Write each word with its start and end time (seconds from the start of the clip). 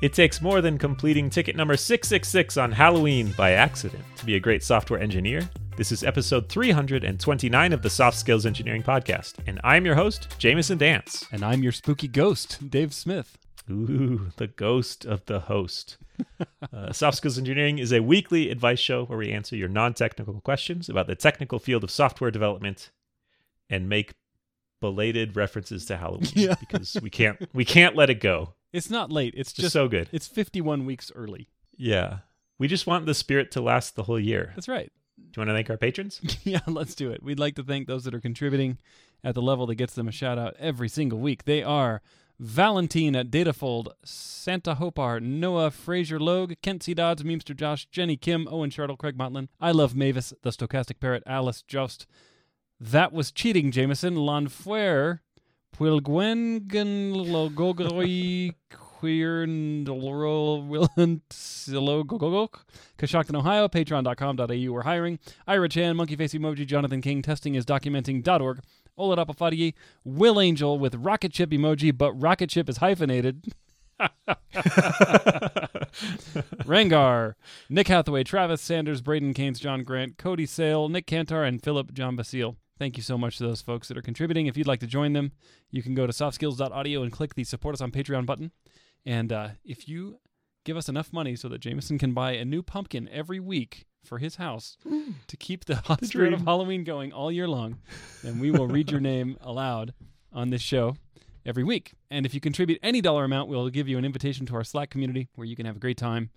It 0.00 0.12
takes 0.12 0.40
more 0.40 0.60
than 0.60 0.78
completing 0.78 1.28
ticket 1.28 1.56
number 1.56 1.76
666 1.76 2.56
on 2.56 2.70
Halloween 2.70 3.34
by 3.36 3.52
accident 3.52 4.04
to 4.16 4.24
be 4.24 4.36
a 4.36 4.40
great 4.40 4.62
software 4.62 5.00
engineer. 5.00 5.48
This 5.76 5.90
is 5.90 6.04
episode 6.04 6.48
329 6.48 7.72
of 7.72 7.82
the 7.82 7.90
Soft 7.90 8.16
Skills 8.16 8.46
Engineering 8.46 8.82
Podcast, 8.84 9.34
and 9.48 9.60
I'm 9.64 9.84
your 9.84 9.96
host, 9.96 10.28
Jamison 10.38 10.78
Dance. 10.78 11.26
And 11.32 11.44
I'm 11.44 11.64
your 11.64 11.72
spooky 11.72 12.06
ghost, 12.06 12.70
Dave 12.70 12.94
Smith. 12.94 13.38
Ooh, 13.68 14.30
the 14.36 14.46
ghost 14.46 15.04
of 15.04 15.24
the 15.26 15.40
host. 15.40 15.98
uh, 16.72 16.92
Soft 16.92 17.16
Skills 17.16 17.38
Engineering 17.38 17.78
is 17.78 17.92
a 17.92 18.00
weekly 18.00 18.50
advice 18.50 18.78
show 18.80 19.04
where 19.04 19.18
we 19.18 19.32
answer 19.32 19.56
your 19.56 19.68
non 19.68 19.94
technical 19.94 20.40
questions 20.40 20.88
about 20.88 21.08
the 21.08 21.16
technical 21.16 21.58
field 21.58 21.82
of 21.82 21.90
software 21.90 22.30
development 22.30 22.92
and 23.68 23.88
make 23.88 24.14
belated 24.80 25.34
references 25.34 25.84
to 25.86 25.96
Halloween 25.96 26.30
Yeah. 26.36 26.54
because 26.60 26.96
we 27.02 27.10
can't 27.10 27.48
we 27.52 27.64
can't 27.64 27.96
let 27.96 28.10
it 28.10 28.20
go. 28.20 28.54
It's 28.72 28.90
not 28.90 29.10
late. 29.12 29.34
It's 29.36 29.52
Just 29.52 29.62
just 29.64 29.72
so 29.72 29.88
good. 29.88 30.08
it's 30.12 30.26
51 30.26 30.84
weeks 30.84 31.10
early. 31.14 31.48
Yeah. 31.76 32.18
We 32.58 32.68
just 32.68 32.86
want 32.86 33.06
the 33.06 33.14
spirit 33.14 33.50
to 33.52 33.60
last 33.60 33.94
the 33.96 34.02
whole 34.04 34.18
year. 34.20 34.52
That's 34.54 34.68
right. 34.68 34.90
Do 35.16 35.22
you 35.36 35.40
want 35.40 35.48
to 35.50 35.54
thank 35.54 35.70
our 35.70 35.76
patrons? 35.76 36.20
yeah, 36.44 36.60
let's 36.66 36.94
do 36.94 37.10
it. 37.10 37.22
We'd 37.22 37.38
like 37.38 37.54
to 37.56 37.62
thank 37.62 37.86
those 37.86 38.04
that 38.04 38.14
are 38.14 38.20
contributing 38.20 38.78
at 39.24 39.34
the 39.34 39.42
level 39.42 39.66
that 39.66 39.74
gets 39.76 39.94
them 39.94 40.08
a 40.08 40.12
shout 40.12 40.38
out 40.38 40.54
every 40.58 40.88
single 40.88 41.18
week. 41.18 41.44
They 41.44 41.62
are 41.62 42.02
Valentine 42.38 43.16
at 43.16 43.30
Datafold, 43.30 43.88
Santa 44.04 44.76
Hopar, 44.76 45.20
Noah, 45.20 45.70
Fraser 45.72 46.20
Logue, 46.20 46.52
Kent 46.62 46.84
C. 46.84 46.94
Dodds, 46.94 47.22
Memester 47.24 47.54
Josh, 47.56 47.86
Jenny 47.86 48.16
Kim, 48.16 48.46
Owen 48.50 48.70
Chartle, 48.70 48.96
Craig 48.98 49.16
Motlin, 49.18 49.48
I 49.60 49.72
Love 49.72 49.96
Mavis, 49.96 50.32
The 50.42 50.50
Stochastic 50.50 51.00
Parrot, 51.00 51.24
Alice 51.26 51.62
Jost. 51.62 52.06
That 52.80 53.12
was 53.12 53.32
cheating, 53.32 53.72
Jamison. 53.72 54.14
Lanfuer, 54.14 55.18
Pwilgwengen 55.78 57.14
Logogoi 57.14 58.52
Queer 58.68 59.46
Willant 59.46 61.28
Silogogok, 61.28 62.64
Coshocton, 62.98 63.36
Ohio, 63.36 63.68
patreon.com.au. 63.68 64.72
We're 64.72 64.82
hiring. 64.82 65.20
Ira 65.46 65.68
Chan, 65.68 65.94
Monkey 65.94 66.16
Face 66.16 66.34
Emoji, 66.34 66.66
Jonathan 66.66 67.00
King, 67.00 67.22
testing 67.22 67.54
is 67.54 67.64
documenting.org. 67.64 68.60
Ola 68.96 69.24
Apafadi, 69.24 69.74
Will 70.02 70.40
Angel 70.40 70.76
with 70.76 70.96
Rocket 70.96 71.32
Chip 71.32 71.50
emoji, 71.50 71.96
but 71.96 72.12
Rocket 72.14 72.50
Chip 72.50 72.68
is 72.68 72.78
hyphenated. 72.78 73.44
Rangar, 76.66 77.36
Nick 77.68 77.86
Hathaway, 77.86 78.24
Travis 78.24 78.60
Sanders, 78.60 79.00
Braden 79.00 79.32
Keynes, 79.32 79.60
John 79.60 79.84
Grant, 79.84 80.18
Cody 80.18 80.46
Sale, 80.46 80.88
Nick 80.88 81.06
Cantar, 81.06 81.46
and 81.46 81.62
Philip 81.62 81.92
John 81.94 82.16
Basile. 82.16 82.56
Thank 82.78 82.96
you 82.96 83.02
so 83.02 83.18
much 83.18 83.38
to 83.38 83.44
those 83.44 83.60
folks 83.60 83.88
that 83.88 83.96
are 83.98 84.02
contributing. 84.02 84.46
If 84.46 84.56
you'd 84.56 84.68
like 84.68 84.80
to 84.80 84.86
join 84.86 85.12
them, 85.12 85.32
you 85.70 85.82
can 85.82 85.94
go 85.94 86.06
to 86.06 86.12
softskills.audio 86.12 87.02
and 87.02 87.10
click 87.10 87.34
the 87.34 87.44
support 87.44 87.74
us 87.74 87.80
on 87.80 87.90
Patreon 87.90 88.24
button. 88.24 88.52
And 89.04 89.32
uh, 89.32 89.48
if 89.64 89.88
you 89.88 90.20
give 90.64 90.76
us 90.76 90.88
enough 90.88 91.12
money 91.12 91.34
so 91.34 91.48
that 91.48 91.60
Jamison 91.60 91.98
can 91.98 92.12
buy 92.12 92.32
a 92.32 92.44
new 92.44 92.62
pumpkin 92.62 93.08
every 93.10 93.40
week 93.40 93.86
for 94.04 94.18
his 94.18 94.36
house 94.36 94.76
to 95.26 95.36
keep 95.36 95.64
the 95.64 95.76
hot 95.86 96.04
spirit 96.04 96.32
of. 96.32 96.42
Halloween 96.42 96.84
going 96.84 97.12
all 97.12 97.32
year 97.32 97.48
long, 97.48 97.78
then 98.22 98.38
we 98.38 98.50
will 98.50 98.68
read 98.68 98.90
your 98.90 99.00
name 99.00 99.36
aloud 99.40 99.92
on 100.32 100.50
this 100.50 100.62
show 100.62 100.96
every 101.44 101.64
week. 101.64 101.94
And 102.10 102.24
if 102.26 102.34
you 102.34 102.40
contribute 102.40 102.78
any 102.82 103.00
dollar 103.00 103.24
amount, 103.24 103.48
we'll 103.48 103.68
give 103.70 103.88
you 103.88 103.98
an 103.98 104.04
invitation 104.04 104.46
to 104.46 104.54
our 104.54 104.64
Slack 104.64 104.90
community 104.90 105.28
where 105.34 105.46
you 105.46 105.56
can 105.56 105.66
have 105.66 105.76
a 105.76 105.80
great 105.80 105.96
time 105.98 106.30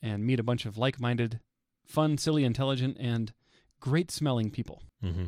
and 0.00 0.24
meet 0.24 0.40
a 0.40 0.44
bunch 0.44 0.64
of 0.64 0.78
like 0.78 1.00
minded, 1.00 1.40
fun, 1.84 2.16
silly, 2.18 2.44
intelligent, 2.44 2.96
and 2.98 3.32
great 3.80 4.10
smelling 4.10 4.50
people. 4.50 4.82
hmm 5.02 5.26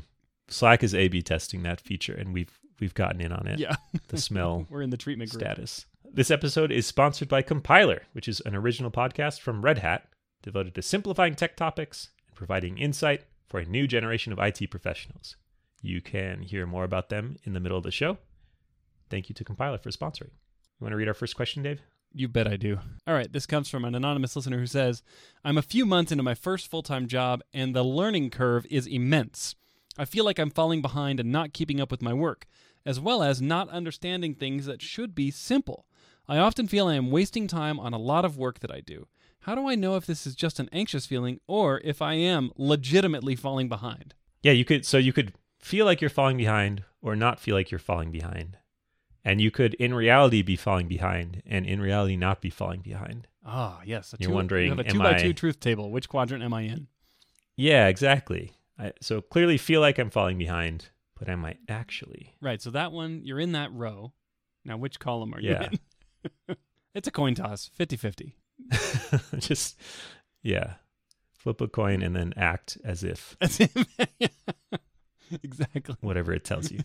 Slack 0.49 0.83
is 0.83 0.95
A/B 0.95 1.23
testing 1.23 1.63
that 1.63 1.81
feature, 1.81 2.15
and 2.15 2.33
we've 2.33 2.59
we've 2.81 2.95
gotten 2.95 3.21
in 3.21 3.33
on 3.33 3.47
it. 3.47 3.59
Yeah. 3.59 3.77
The 4.09 4.19
smell 4.19 4.67
We're 4.71 4.83
in 4.83 4.91
the 4.91 4.97
treatment 4.97 5.31
group. 5.31 5.43
status. 5.43 5.87
This 6.11 6.31
episode 6.31 6.73
is 6.73 6.87
sponsored 6.87 7.29
by 7.29 7.43
Compiler, 7.43 8.03
which 8.13 8.29
is 8.29 8.41
an 8.41 8.55
original 8.55 8.91
podcast 8.91 9.41
from 9.41 9.63
Red 9.63 9.79
Hat 9.79 10.09
devoted 10.43 10.75
to 10.75 10.83
simplifying 10.83 11.35
tech 11.35 11.55
topics 11.57 12.11
and 12.27 12.35
providing 12.37 12.79
insight 12.79 13.25
for 13.47 13.61
a 13.61 13.67
new 13.67 13.87
generation 13.87 14.33
of 14.33 14.39
IT 14.39 14.71
professionals. 14.71 15.37
You 15.83 16.01
can 16.01 16.43
hear 16.43 16.67
more 16.67 16.85
about 16.85 17.09
them 17.09 17.37
in 17.45 17.53
the 17.53 17.61
middle 17.61 17.77
of 17.79 17.85
the 17.85 17.91
show. 17.91 18.19
Thank 19.11 19.29
you 19.29 19.35
to 19.35 19.45
Compiler 19.45 19.79
for 19.79 19.91
sponsoring. 19.91 20.31
You 20.31 20.85
want 20.85 20.93
to 20.93 20.97
read 20.97 21.09
our 21.09 21.15
first 21.15 21.37
question, 21.37 21.63
Dave? 21.63 21.81
You 22.13 22.27
bet 22.29 22.49
I 22.49 22.57
do. 22.57 22.79
All 23.07 23.15
right, 23.15 23.31
this 23.33 23.47
comes 23.47 23.69
from 23.69 23.85
an 23.85 23.95
anonymous 23.95 24.35
listener 24.35 24.59
who 24.59 24.67
says, 24.67 25.03
I'm 25.45 25.59
a 25.59 25.63
few 25.63 25.85
months 25.85 26.11
into 26.11 26.25
my 26.25 26.35
first 26.35 26.69
full 26.71 26.83
time 26.83 27.07
job, 27.07 27.43
and 27.53 27.75
the 27.75 27.83
learning 27.85 28.31
curve 28.31 28.65
is 28.71 28.87
immense. 28.87 29.55
I 29.99 30.05
feel 30.05 30.25
like 30.25 30.39
I'm 30.39 30.51
falling 30.51 30.81
behind 30.81 31.19
and 31.21 31.33
not 31.33 31.53
keeping 31.53 31.81
up 31.81 31.91
with 31.91 32.03
my 32.03 32.15
work, 32.15 32.47
as 32.87 33.01
well 33.01 33.23
as 33.23 33.43
not 33.43 33.69
understanding 33.71 34.35
things 34.35 34.67
that 34.67 34.81
should 34.81 35.15
be 35.15 35.31
simple. 35.31 35.87
I 36.29 36.39
often 36.39 36.69
feel 36.69 36.87
I 36.87 36.95
am 36.95 37.11
wasting 37.11 37.47
time 37.49 37.81
on 37.81 37.93
a 37.93 37.99
lot 37.99 38.25
of 38.25 38.37
work 38.39 38.61
that 38.61 38.71
I 38.71 38.81
do. 38.81 39.09
How 39.41 39.55
do 39.55 39.69
I 39.69 39.75
know 39.75 39.97
if 39.97 40.07
this 40.07 40.27
is 40.27 40.35
just 40.35 40.61
an 40.61 40.69
anxious 40.73 41.07
feeling 41.07 41.41
or 41.47 41.81
if 41.83 42.03
I 42.03 42.15
am 42.15 42.51
legitimately 42.57 43.35
falling 43.35 43.69
behind? 43.69 44.15
Yeah, 44.43 44.53
you 44.53 44.65
could. 44.65 44.85
So 44.85 44.99
you 44.99 45.13
could 45.13 45.33
feel 45.59 45.87
like 45.87 46.01
you're 46.01 46.11
falling 46.11 46.37
behind 46.37 46.85
or 47.01 47.17
not 47.17 47.41
feel 47.41 47.55
like 47.55 47.71
you're 47.71 47.79
falling 47.79 48.13
behind. 48.13 48.59
And 49.25 49.41
you 49.41 49.51
could, 49.51 49.75
in 49.75 49.95
reality, 49.95 50.43
be 50.43 50.57
falling 50.57 50.87
behind 50.87 51.43
and 51.47 51.67
in 51.67 51.81
reality 51.81 52.17
not 52.17 52.41
be 52.41 52.51
falling 52.51 52.81
behind. 52.81 53.27
Ah, 53.45 53.81
yes. 53.85 54.13
A 54.13 54.17
You're 54.21 54.31
two, 54.31 54.35
wondering, 54.35 54.65
you 54.67 54.71
have 54.71 54.79
a 54.79 54.85
two 54.85 54.99
by 54.99 55.15
I- 55.17 55.23
two 55.23 55.33
truth 55.33 55.61
table. 55.61 55.91
Which 55.91 56.09
quadrant 56.09 56.45
am 56.45 56.53
I 56.55 56.63
in? 56.63 56.87
Yeah, 57.57 57.89
exactly. 57.89 58.53
I, 58.79 58.93
so 59.01 59.21
clearly 59.21 59.59
feel 59.59 59.81
like 59.81 59.99
I'm 59.99 60.11
falling 60.11 60.39
behind, 60.39 60.91
but 61.19 61.29
I 61.29 61.35
might 61.37 61.59
actually? 61.69 62.35
Right. 62.41 62.63
So 62.63 62.71
that 62.71 62.93
one, 62.93 63.23
you're 63.25 63.41
in 63.41 63.53
that 63.53 63.73
row. 63.73 64.13
Now, 64.65 64.77
which 64.77 65.01
column 65.01 65.35
are 65.35 65.41
Yeah. 65.41 65.69
you 65.73 65.79
in? 66.49 66.57
it's 66.95 67.09
a 67.09 67.11
coin 67.11 67.35
toss, 67.35 67.71
50 67.75 67.97
50. 67.97 68.37
Just, 69.39 69.81
yeah. 70.43 70.75
Flip 71.33 71.61
a 71.61 71.69
coin 71.69 72.03
and 72.03 72.15
then 72.15 72.35
act 72.37 72.77
as 72.85 73.03
if 73.05 73.37
That's 73.41 73.61
it. 73.61 73.71
exactly. 75.43 75.97
whatever 76.01 76.33
it 76.33 76.45
tells 76.45 76.71
you. 76.71 76.81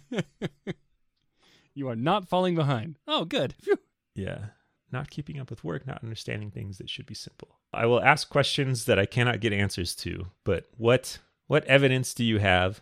You 1.74 1.90
are 1.90 1.96
not 1.96 2.28
falling 2.28 2.56
behind. 2.56 2.98
Oh, 3.08 3.26
good. 3.26 3.54
Phew. 3.62 3.78
Yeah. 4.16 4.46
Not 4.92 5.10
keeping 5.10 5.40
up 5.40 5.50
with 5.50 5.64
work, 5.64 5.88
not 5.88 6.04
understanding 6.04 6.52
things 6.52 6.78
that 6.78 6.90
should 6.90 7.08
be 7.08 7.16
simple. 7.16 7.58
I 7.74 7.88
will 7.88 8.02
ask 8.02 8.30
questions 8.30 8.86
that 8.86 9.00
I 9.00 9.08
cannot 9.08 9.40
get 9.40 9.54
answers 9.54 9.96
to, 9.98 10.28
but 10.44 10.66
what 10.78 11.18
what 11.48 11.66
evidence 11.66 12.14
do 12.14 12.24
you 12.24 12.40
have 12.40 12.82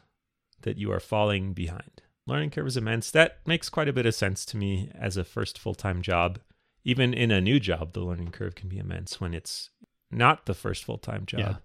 that 0.61 0.77
you 0.77 0.91
are 0.91 0.99
falling 0.99 1.53
behind? 1.53 2.01
Learning 2.27 2.49
curve 2.49 2.67
is 2.67 2.77
immense. 2.77 3.11
That 3.11 3.39
makes 3.45 3.69
quite 3.69 3.89
a 3.89 3.93
bit 3.93 4.05
of 4.05 4.15
sense 4.15 4.45
to 4.45 4.57
me 4.57 4.91
as 4.95 5.17
a 5.17 5.23
first 5.23 5.57
full-time 5.57 6.01
job. 6.01 6.39
Even 6.83 7.13
in 7.13 7.31
a 7.31 7.41
new 7.41 7.59
job, 7.59 7.93
the 7.93 8.01
learning 8.01 8.31
curve 8.31 8.55
can 8.55 8.69
be 8.69 8.77
immense 8.77 9.19
when 9.19 9.33
it's 9.33 9.69
not 10.09 10.45
the 10.45 10.53
first 10.53 10.83
full-time 10.83 11.25
job. 11.25 11.39
Yeah. 11.39 11.55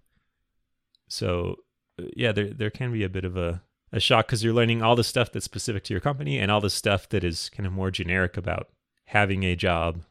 So, 1.09 1.57
uh, 2.01 2.07
yeah, 2.17 2.33
there 2.33 2.51
there 2.51 2.71
can 2.71 2.93
be 2.93 3.05
a 3.05 3.09
bit 3.09 3.25
of 3.25 3.37
a 3.37 3.63
a 3.93 4.01
shock 4.01 4.27
because 4.27 4.43
you're 4.43 4.53
learning 4.53 4.83
all 4.83 4.97
the 4.97 5.05
stuff 5.05 5.31
that's 5.31 5.45
specific 5.45 5.85
to 5.85 5.95
your 5.95 6.01
company 6.01 6.39
and 6.39 6.51
all 6.51 6.61
the 6.61 6.71
stuff 6.71 7.09
that 7.11 7.23
is 7.23 7.49
kind 7.51 7.67
of 7.67 7.73
more 7.73 7.91
generic 7.91 8.37
about 8.37 8.69
having 9.07 9.45
a 9.45 9.55
job 9.55 10.03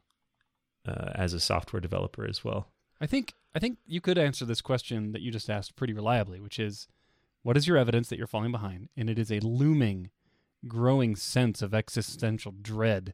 uh, 0.88 1.12
as 1.14 1.34
a 1.34 1.40
software 1.40 1.82
developer 1.82 2.26
as 2.26 2.44
well. 2.44 2.70
I 3.00 3.08
think 3.08 3.34
I 3.54 3.60
think 3.60 3.78
you 3.86 4.02
could 4.02 4.18
answer 4.18 4.46
this 4.46 4.62
question 4.62 5.12
that 5.12 5.22
you 5.22 5.32
just 5.32 5.50
asked 5.50 5.76
pretty 5.76 5.94
reliably, 5.94 6.40
which 6.40 6.60
is 6.60 6.88
what 7.44 7.58
is 7.58 7.68
your 7.68 7.78
evidence 7.78 8.10
that 8.10 8.18
you're 8.18 8.28
falling 8.28 8.52
behind? 8.52 8.90
And 8.98 9.10
it 9.10 9.20
is 9.20 9.32
a 9.32 9.40
looming, 9.40 10.10
growing 10.68 11.16
sense 11.16 11.62
of 11.62 11.74
existential 11.74 12.54
dread 12.60 13.14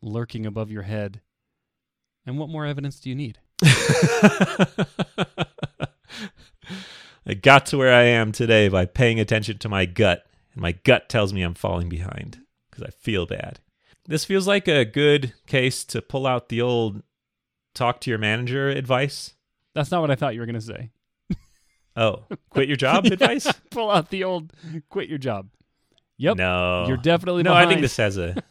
lurking 0.00 0.46
above 0.46 0.70
your 0.70 0.82
head. 0.82 1.20
And 2.24 2.38
what 2.38 2.48
more 2.48 2.64
evidence 2.64 3.00
do 3.00 3.08
you 3.08 3.14
need? 3.16 3.38
I 7.24 7.34
got 7.34 7.66
to 7.66 7.78
where 7.78 7.92
I 7.92 8.02
am 8.02 8.32
today 8.32 8.68
by 8.68 8.86
paying 8.86 9.18
attention 9.20 9.58
to 9.58 9.68
my 9.68 9.86
gut, 9.86 10.26
and 10.54 10.62
my 10.62 10.72
gut 10.72 11.08
tells 11.08 11.32
me 11.32 11.42
I'm 11.42 11.54
falling 11.54 11.88
behind 11.88 12.40
because 12.70 12.84
I 12.84 12.90
feel 12.90 13.26
bad. 13.26 13.60
This 14.06 14.24
feels 14.24 14.46
like 14.46 14.66
a 14.68 14.84
good 14.84 15.32
case 15.46 15.84
to 15.86 16.02
pull 16.02 16.26
out 16.26 16.48
the 16.48 16.60
old 16.60 17.02
talk 17.74 18.00
to 18.02 18.10
your 18.10 18.18
manager 18.18 18.68
advice. 18.68 19.34
That's 19.74 19.90
not 19.90 20.00
what 20.00 20.10
I 20.10 20.14
thought 20.14 20.34
you 20.34 20.40
were 20.40 20.46
going 20.46 20.54
to 20.54 20.60
say. 20.60 20.90
Oh, 21.96 22.24
quit 22.50 22.68
your 22.68 22.76
job 22.76 23.04
advice? 23.06 23.46
Pull 23.70 23.90
out 23.90 24.10
the 24.10 24.24
old 24.24 24.52
quit 24.88 25.08
your 25.08 25.18
job. 25.18 25.48
Yep. 26.18 26.36
No. 26.36 26.86
You're 26.88 26.96
definitely 26.96 27.42
No, 27.42 27.52
I 27.54 27.66
think 27.66 27.80
this 27.80 27.96
has 27.96 28.16
a. 28.16 28.34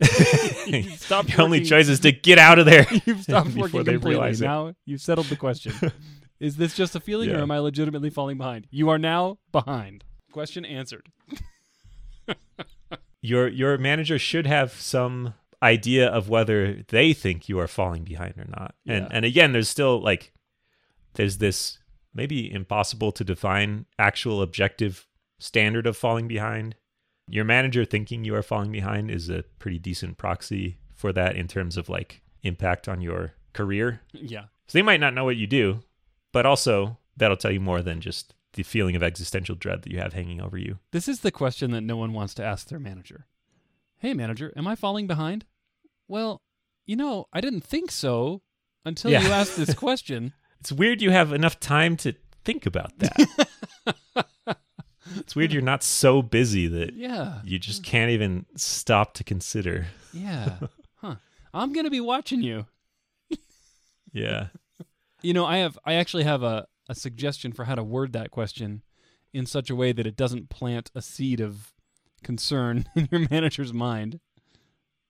Stopped 0.96 1.30
Your 1.30 1.42
only 1.42 1.64
choice 1.64 1.88
is 1.88 2.00
to 2.00 2.12
get 2.12 2.38
out 2.38 2.58
of 2.58 2.66
there. 2.66 2.86
You've 3.04 3.22
stopped 3.22 3.48
before 3.48 3.62
working 3.62 3.84
they 3.84 3.92
completely. 3.92 4.10
realize 4.10 4.40
it. 4.40 4.44
Now 4.44 4.74
you've 4.84 5.00
settled 5.00 5.26
the 5.26 5.36
question. 5.36 5.72
is 6.40 6.56
this 6.56 6.74
just 6.74 6.94
a 6.94 7.00
feeling 7.00 7.30
or 7.30 7.38
am 7.40 7.50
I 7.50 7.58
legitimately 7.58 8.10
falling 8.10 8.38
behind? 8.38 8.66
You 8.70 8.90
are 8.90 8.98
now 8.98 9.38
behind. 9.50 10.04
Question 10.30 10.64
answered. 10.64 11.08
your 13.22 13.48
your 13.48 13.78
manager 13.78 14.18
should 14.18 14.46
have 14.46 14.72
some 14.72 15.34
idea 15.62 16.08
of 16.08 16.28
whether 16.28 16.82
they 16.88 17.12
think 17.12 17.48
you 17.48 17.58
are 17.58 17.66
falling 17.66 18.04
behind 18.04 18.34
or 18.38 18.46
not. 18.48 18.74
And 18.86 19.04
Yeah. 19.04 19.08
and 19.10 19.24
again, 19.24 19.52
there's 19.52 19.68
still 19.68 20.00
like 20.00 20.32
there's 21.14 21.38
this 21.38 21.78
maybe 22.14 22.50
impossible 22.52 23.12
to 23.12 23.24
define 23.24 23.86
actual 23.98 24.40
objective 24.42 25.06
standard 25.38 25.86
of 25.86 25.96
falling 25.96 26.28
behind. 26.28 26.76
Your 27.28 27.44
manager 27.44 27.84
thinking 27.84 28.24
you 28.24 28.34
are 28.34 28.42
falling 28.42 28.72
behind 28.72 29.10
is 29.10 29.28
a 29.28 29.42
pretty 29.58 29.78
decent 29.78 30.16
proxy 30.16 30.78
for 30.94 31.12
that 31.12 31.36
in 31.36 31.46
terms 31.48 31.76
of 31.76 31.88
like 31.88 32.22
impact 32.42 32.88
on 32.88 33.00
your 33.00 33.32
career. 33.52 34.00
Yeah. 34.12 34.44
So 34.66 34.78
they 34.78 34.82
might 34.82 35.00
not 35.00 35.14
know 35.14 35.24
what 35.24 35.36
you 35.36 35.46
do, 35.46 35.80
but 36.32 36.46
also 36.46 36.98
that'll 37.16 37.36
tell 37.36 37.50
you 37.52 37.60
more 37.60 37.82
than 37.82 38.00
just 38.00 38.34
the 38.54 38.62
feeling 38.62 38.96
of 38.96 39.02
existential 39.02 39.54
dread 39.54 39.82
that 39.82 39.92
you 39.92 39.98
have 39.98 40.12
hanging 40.14 40.40
over 40.40 40.56
you. 40.56 40.78
This 40.92 41.08
is 41.08 41.20
the 41.20 41.30
question 41.30 41.70
that 41.72 41.82
no 41.82 41.96
one 41.96 42.12
wants 42.12 42.34
to 42.34 42.44
ask 42.44 42.68
their 42.68 42.78
manager. 42.80 43.26
Hey, 43.98 44.14
manager, 44.14 44.52
am 44.56 44.66
I 44.66 44.74
falling 44.74 45.06
behind? 45.06 45.44
Well, 46.06 46.40
you 46.86 46.96
know, 46.96 47.26
I 47.32 47.40
didn't 47.40 47.62
think 47.64 47.90
so 47.90 48.42
until 48.84 49.10
Yeah. 49.10 49.22
you 49.22 49.28
asked 49.28 49.56
this 49.56 49.74
question. 49.86 50.32
It's 50.60 50.72
weird 50.72 51.02
you 51.02 51.10
have 51.10 51.32
enough 51.32 51.60
time 51.60 51.96
to 51.98 52.14
think 52.44 52.64
about 52.66 52.98
that. 52.98 53.48
it's 55.16 55.36
weird 55.36 55.52
you're 55.52 55.62
not 55.62 55.82
so 55.82 56.22
busy 56.22 56.66
that 56.66 56.94
yeah. 56.94 57.40
you 57.44 57.58
just 57.58 57.82
can't 57.84 58.10
even 58.10 58.46
stop 58.56 59.14
to 59.14 59.24
consider. 59.24 59.86
Yeah. 60.12 60.58
Huh. 61.00 61.14
I'm 61.54 61.72
going 61.72 61.84
to 61.84 61.90
be 61.92 62.00
watching 62.00 62.42
you. 62.42 62.66
Yeah. 64.12 64.48
You 65.22 65.32
know, 65.32 65.46
I 65.46 65.58
have 65.58 65.78
I 65.84 65.92
actually 65.94 66.24
have 66.24 66.42
a, 66.42 66.66
a 66.88 66.94
suggestion 66.96 67.52
for 67.52 67.66
how 67.66 67.76
to 67.76 67.84
word 67.84 68.12
that 68.14 68.32
question 68.32 68.82
in 69.32 69.46
such 69.46 69.70
a 69.70 69.76
way 69.76 69.92
that 69.92 70.08
it 70.08 70.16
doesn't 70.16 70.50
plant 70.50 70.90
a 70.96 71.00
seed 71.02 71.40
of 71.40 71.72
concern 72.22 72.86
in 72.96 73.08
your 73.10 73.26
manager's 73.30 73.72
mind. 73.72 74.20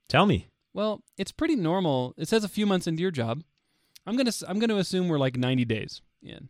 Tell 0.08 0.26
me. 0.26 0.48
Well, 0.74 1.02
it's 1.16 1.32
pretty 1.32 1.56
normal. 1.56 2.14
It 2.16 2.28
says 2.28 2.44
a 2.44 2.48
few 2.48 2.66
months 2.66 2.86
into 2.86 3.02
your 3.02 3.10
job. 3.10 3.42
I'm 4.06 4.16
gonna 4.16 4.32
I'm 4.46 4.58
gonna 4.58 4.76
assume 4.76 5.08
we're 5.08 5.18
like 5.18 5.36
90 5.36 5.64
days 5.64 6.00
in. 6.22 6.48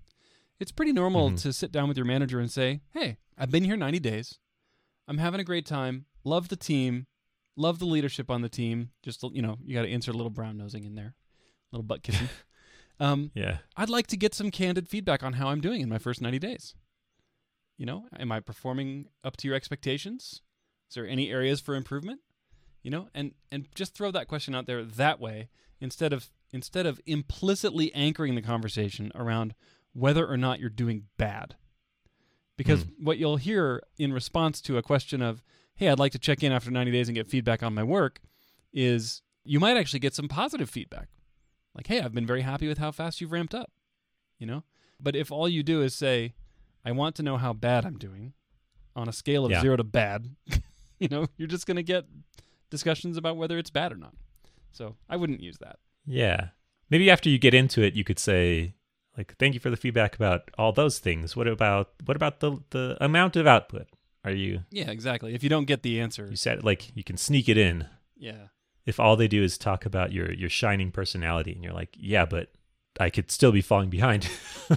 It's 0.60 0.72
pretty 0.72 0.92
normal 0.92 1.30
Mhm. 1.30 1.40
to 1.42 1.52
sit 1.52 1.72
down 1.72 1.88
with 1.88 1.96
your 1.96 2.06
manager 2.06 2.38
and 2.40 2.50
say, 2.50 2.80
"Hey, 2.92 3.18
I've 3.36 3.50
been 3.50 3.64
here 3.64 3.76
90 3.76 3.98
days. 4.00 4.38
I'm 5.06 5.18
having 5.18 5.40
a 5.40 5.44
great 5.44 5.66
time. 5.66 6.06
Love 6.24 6.48
the 6.48 6.56
team. 6.56 7.06
Love 7.56 7.78
the 7.78 7.86
leadership 7.86 8.30
on 8.30 8.42
the 8.42 8.48
team. 8.48 8.90
Just 9.02 9.22
you 9.32 9.42
know, 9.42 9.56
you 9.64 9.74
got 9.74 9.82
to 9.82 9.88
insert 9.88 10.14
a 10.14 10.16
little 10.18 10.30
brown 10.30 10.56
nosing 10.58 10.84
in 10.84 10.94
there, 10.94 11.14
a 11.72 11.76
little 11.76 11.84
butt 11.84 12.02
kissing. 12.02 12.28
um, 13.00 13.30
Yeah. 13.34 13.58
I'd 13.76 13.88
like 13.90 14.06
to 14.08 14.16
get 14.16 14.34
some 14.34 14.50
candid 14.50 14.88
feedback 14.88 15.22
on 15.22 15.34
how 15.34 15.48
I'm 15.48 15.60
doing 15.60 15.80
in 15.80 15.88
my 15.88 15.98
first 15.98 16.20
90 16.20 16.38
days. 16.38 16.74
You 17.76 17.86
know, 17.86 18.06
am 18.18 18.30
I 18.32 18.40
performing 18.40 19.06
up 19.24 19.36
to 19.38 19.48
your 19.48 19.56
expectations? 19.56 20.42
Is 20.88 20.94
there 20.94 21.06
any 21.06 21.30
areas 21.30 21.60
for 21.60 21.74
improvement? 21.74 22.20
You 22.82 22.90
know, 22.90 23.08
and 23.14 23.32
and 23.52 23.66
just 23.74 23.94
throw 23.94 24.10
that 24.12 24.28
question 24.28 24.54
out 24.54 24.66
there 24.66 24.84
that 24.84 25.20
way 25.20 25.48
instead 25.80 26.12
of 26.12 26.30
instead 26.52 26.86
of 26.86 27.00
implicitly 27.06 27.92
anchoring 27.94 28.34
the 28.34 28.42
conversation 28.42 29.12
around 29.14 29.54
whether 29.92 30.26
or 30.26 30.36
not 30.36 30.60
you're 30.60 30.70
doing 30.70 31.04
bad. 31.16 31.56
Because 32.56 32.82
hmm. 32.82 33.04
what 33.04 33.18
you'll 33.18 33.36
hear 33.36 33.82
in 33.98 34.12
response 34.12 34.60
to 34.62 34.78
a 34.78 34.82
question 34.82 35.22
of, 35.22 35.42
"Hey, 35.74 35.88
I'd 35.88 35.98
like 35.98 36.12
to 36.12 36.18
check 36.18 36.42
in 36.42 36.52
after 36.52 36.70
90 36.70 36.90
days 36.90 37.08
and 37.08 37.14
get 37.14 37.26
feedback 37.26 37.62
on 37.62 37.74
my 37.74 37.82
work," 37.82 38.20
is 38.72 39.22
you 39.44 39.60
might 39.60 39.76
actually 39.76 40.00
get 40.00 40.14
some 40.14 40.28
positive 40.28 40.70
feedback. 40.70 41.08
Like, 41.74 41.86
"Hey, 41.86 42.00
I've 42.00 42.14
been 42.14 42.26
very 42.26 42.42
happy 42.42 42.66
with 42.66 42.78
how 42.78 42.90
fast 42.90 43.20
you've 43.20 43.32
ramped 43.32 43.54
up." 43.54 43.70
You 44.38 44.46
know? 44.46 44.64
But 45.00 45.14
if 45.14 45.30
all 45.30 45.48
you 45.48 45.62
do 45.62 45.82
is 45.82 45.94
say, 45.94 46.34
"I 46.84 46.92
want 46.92 47.14
to 47.16 47.22
know 47.22 47.36
how 47.36 47.52
bad 47.52 47.84
I'm 47.84 47.98
doing," 47.98 48.32
on 48.96 49.08
a 49.08 49.12
scale 49.12 49.44
of 49.44 49.52
Yeah. 49.52 49.60
0 49.60 49.76
to 49.76 49.84
bad, 49.84 50.34
you 51.00 51.08
know, 51.08 51.26
you're 51.36 51.48
just 51.48 51.66
going 51.66 51.76
to 51.76 51.82
get 51.82 52.04
discussions 52.70 53.16
about 53.16 53.36
whether 53.36 53.58
it's 53.58 53.70
bad 53.70 53.92
or 53.92 53.96
not. 53.96 54.14
So, 54.72 54.96
I 55.08 55.16
wouldn't 55.16 55.40
use 55.40 55.58
that. 55.58 55.78
Yeah. 56.06 56.48
Maybe 56.90 57.10
after 57.10 57.28
you 57.28 57.38
get 57.38 57.54
into 57.54 57.82
it, 57.82 57.94
you 57.94 58.04
could 58.04 58.18
say, 58.18 58.74
like, 59.16 59.36
thank 59.38 59.54
you 59.54 59.60
for 59.60 59.70
the 59.70 59.76
feedback 59.76 60.14
about 60.14 60.50
all 60.56 60.72
those 60.72 60.98
things. 60.98 61.36
What 61.36 61.48
about 61.48 61.90
what 62.04 62.16
about 62.16 62.40
the 62.40 62.62
the 62.70 62.96
amount 63.00 63.36
of 63.36 63.46
output? 63.46 63.88
Are 64.24 64.30
you 64.30 64.60
Yeah, 64.70 64.90
exactly. 64.90 65.34
If 65.34 65.42
you 65.42 65.48
don't 65.48 65.66
get 65.66 65.82
the 65.82 66.00
answer, 66.00 66.26
you 66.30 66.36
said 66.36 66.64
like 66.64 66.96
you 66.96 67.04
can 67.04 67.16
sneak 67.16 67.48
it 67.48 67.58
in 67.58 67.86
yeah. 68.16 68.48
if 68.86 69.00
all 69.00 69.16
they 69.16 69.28
do 69.28 69.42
is 69.42 69.58
talk 69.58 69.84
about 69.84 70.12
your 70.12 70.32
your 70.32 70.48
shining 70.48 70.90
personality 70.90 71.52
and 71.52 71.62
you're 71.62 71.74
like, 71.74 71.96
yeah, 71.98 72.24
but 72.24 72.52
I 72.98 73.10
could 73.10 73.30
still 73.30 73.52
be 73.52 73.60
falling 73.60 73.90
behind. 73.90 74.28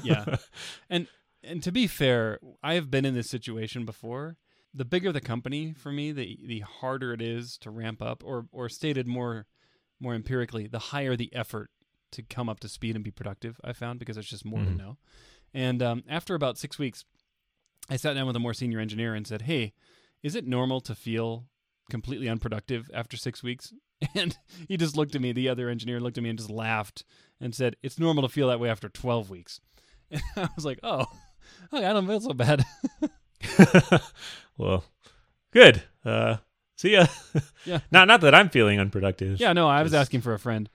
Yeah. 0.03 0.37
And 0.89 1.07
and 1.43 1.63
to 1.63 1.71
be 1.71 1.87
fair, 1.87 2.39
I 2.63 2.75
have 2.75 2.91
been 2.91 3.05
in 3.05 3.13
this 3.13 3.29
situation 3.29 3.85
before. 3.85 4.37
The 4.73 4.85
bigger 4.85 5.11
the 5.11 5.21
company 5.21 5.73
for 5.73 5.91
me, 5.91 6.11
the 6.11 6.39
the 6.45 6.59
harder 6.61 7.13
it 7.13 7.21
is 7.21 7.57
to 7.59 7.69
ramp 7.71 8.01
up 8.01 8.23
or 8.23 8.47
or 8.51 8.69
stated 8.69 9.07
more 9.07 9.47
more 9.99 10.15
empirically, 10.15 10.67
the 10.67 10.79
higher 10.79 11.15
the 11.15 11.33
effort 11.33 11.69
to 12.11 12.23
come 12.23 12.49
up 12.49 12.59
to 12.61 12.67
speed 12.69 12.95
and 12.95 13.03
be 13.03 13.11
productive, 13.11 13.59
I 13.63 13.73
found 13.73 13.99
because 13.99 14.15
there's 14.15 14.29
just 14.29 14.45
more 14.45 14.63
to 14.65 14.71
Mhm. 14.71 14.77
know. 14.77 14.97
And 15.53 15.81
um, 15.83 16.03
after 16.09 16.35
about 16.35 16.57
6 16.57 16.79
weeks, 16.79 17.05
I 17.89 17.97
sat 17.97 18.13
down 18.13 18.27
with 18.27 18.35
a 18.35 18.39
more 18.39 18.53
senior 18.53 18.79
engineer 18.79 19.13
and 19.13 19.27
said, 19.27 19.43
"Hey, 19.43 19.73
is 20.23 20.35
it 20.35 20.47
normal 20.47 20.81
to 20.81 20.95
feel 20.95 21.47
completely 21.89 22.27
unproductive 22.29 22.89
after 22.93 23.17
6 23.17 23.43
weeks?" 23.43 23.73
And 24.15 24.37
he 24.67 24.77
just 24.77 24.97
looked 24.97 25.13
at 25.15 25.21
me, 25.21 25.31
the 25.31 25.47
other 25.49 25.69
engineer 25.69 25.99
looked 25.99 26.17
at 26.17 26.23
me 26.23 26.29
and 26.29 26.39
just 26.39 26.49
laughed 26.49 27.03
and 27.39 27.53
said, 27.53 27.75
"It's 27.83 27.99
normal 27.99 28.23
to 28.23 28.29
feel 28.29 28.47
that 28.47 28.59
way 28.59 28.69
after 28.69 28.89
12 28.89 29.29
weeks." 29.29 29.59
And 30.11 30.21
I 30.37 30.49
was 30.55 30.65
like, 30.65 30.79
"Oh, 30.83 31.05
okay, 31.73 31.85
I 31.85 31.93
don't 31.93 32.07
feel 32.07 32.21
so 32.21 32.33
bad." 32.33 32.65
Well, 34.61 34.83
good. 35.51 35.83
Uh, 36.05 36.37
see 36.77 36.93
ya. 36.93 37.07
Yeah. 37.65 37.79
Not 37.91 38.07
not 38.07 38.21
that 38.21 38.33
I'm 38.33 38.49
feeling 38.49 38.79
unproductive. 38.79 39.39
yeah, 39.39 39.53
no, 39.53 39.67
I 39.67 39.83
was 39.83 39.91
Just- 39.91 40.01
asking 40.01 40.21
for 40.21 40.33
a 40.33 40.39
friend. 40.39 40.69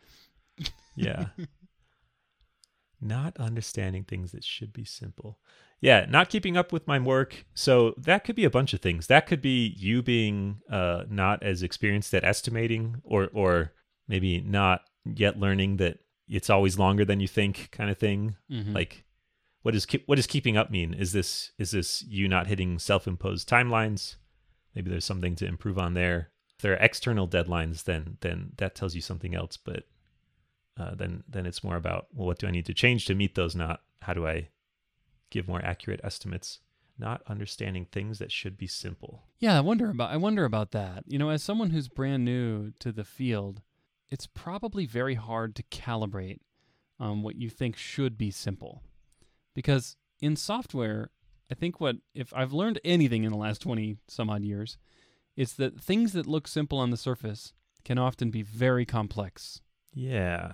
Yeah. 0.97 1.27
not 3.01 3.37
understanding 3.39 4.05
things 4.05 4.33
that 4.33 4.43
should 4.45 4.73
be 4.73 4.85
simple. 4.85 5.39
Yeah, 5.81 6.07
not 6.09 6.31
keeping 6.31 6.57
up 6.57 6.73
with 6.73 6.87
my 6.89 6.99
work. 6.99 7.45
So 7.55 7.95
that 7.99 8.25
could 8.25 8.35
be 8.37 8.45
a 8.45 8.51
bunch 8.51 8.73
of 8.73 8.81
things. 8.81 9.07
That 9.09 9.27
could 9.27 9.43
be 9.43 9.75
you 9.77 10.03
being 10.03 10.63
uh, 10.71 11.05
not 11.11 11.43
as 11.43 11.63
experienced 11.63 12.15
at 12.15 12.25
estimating, 12.25 13.03
or 13.05 13.29
or 13.35 13.73
maybe 14.09 14.41
not 14.41 14.81
yet 15.05 15.39
learning 15.39 15.77
that 15.77 15.99
it's 16.29 16.49
always 16.51 16.79
longer 16.79 17.05
than 17.05 17.21
you 17.21 17.29
think, 17.29 17.69
kind 17.73 17.91
of 17.91 17.99
thing. 17.99 18.37
Mhm. 18.51 18.75
Like, 18.75 19.05
what 19.67 19.89
keep, 19.89 20.05
what 20.07 20.15
does 20.15 20.29
keeping 20.29 20.57
up 20.57 20.71
mean? 20.71 20.95
Is 20.95 21.11
this 21.11 21.51
is 21.59 21.73
this 21.73 22.05
you 22.05 22.29
not 22.29 22.47
hitting 22.47 22.79
self-imposed 22.79 23.49
timelines? 23.49 24.15
Maybe 24.77 24.91
there's 24.91 25.05
something 25.05 25.35
to 25.37 25.47
improve 25.47 25.77
on 25.77 25.95
there. 25.95 26.31
If 26.55 26.63
there 26.63 26.75
are 26.75 26.77
external 26.77 27.27
deadlines, 27.27 27.83
then 27.83 28.19
then 28.21 28.53
that 28.59 28.77
tells 28.77 28.95
you 28.95 29.01
something 29.01 29.35
else. 29.35 29.57
But 29.57 29.83
uh, 30.79 30.95
then 30.95 31.25
then 31.29 31.47
it's 31.47 31.65
more 31.65 31.75
about 31.75 32.07
well, 32.15 32.29
what 32.29 32.39
do 32.39 32.47
I 32.47 32.53
need 32.53 32.67
to 32.67 32.75
change 32.75 33.07
to 33.07 33.17
meet 33.17 33.35
those? 33.35 33.57
Not 33.57 33.81
how 34.03 34.15
do 34.15 34.25
I 34.25 34.51
give 35.31 35.49
more 35.49 35.65
accurate 35.65 36.01
estimates? 36.05 36.61
Not 36.97 37.23
understanding 37.27 37.87
things 37.91 38.21
that 38.21 38.31
should 38.31 38.57
be 38.57 38.69
simple. 38.69 39.25
Yeah, 39.41 39.59
I 39.59 39.63
wonder 39.63 39.91
about 39.91 40.13
I 40.13 40.17
wonder 40.17 40.45
about 40.45 40.71
that. 40.71 41.03
You 41.09 41.19
know, 41.19 41.31
as 41.31 41.43
someone 41.43 41.71
who's 41.71 41.89
brand 41.89 42.25
new 42.25 42.71
to 42.79 42.93
the 42.93 43.05
field, 43.05 43.63
it's 44.11 44.29
probably 44.29 44.87
very 44.87 45.17
hard 45.17 45.57
to 45.57 45.65
calibrate 45.65 46.39
um, 47.01 47.25
what 47.25 47.35
you 47.35 47.51
think 47.51 47.77
should 47.77 48.17
be 48.17 48.31
simple, 48.31 48.85
because 49.57 49.97
in 50.21 50.37
software, 50.37 51.11
I 51.51 51.55
think 51.55 51.81
what 51.81 51.97
if 52.15 52.33
I've 52.33 52.53
learned 52.53 52.79
anything 52.85 53.25
in 53.25 53.33
the 53.33 53.39
last 53.39 53.63
twenty 53.63 53.97
some 54.07 54.31
odd 54.31 54.45
years, 54.45 54.79
it's 55.37 55.55
that 55.55 55.81
things 55.81 56.13
that 56.13 56.27
look 56.29 56.47
simple 56.47 56.79
on 56.79 56.91
the 56.91 56.97
surface 56.97 57.53
can 57.85 57.99
often 57.99 58.31
be 58.31 58.43
very 58.43 58.85
complex. 58.85 59.63
Yeah. 59.93 60.53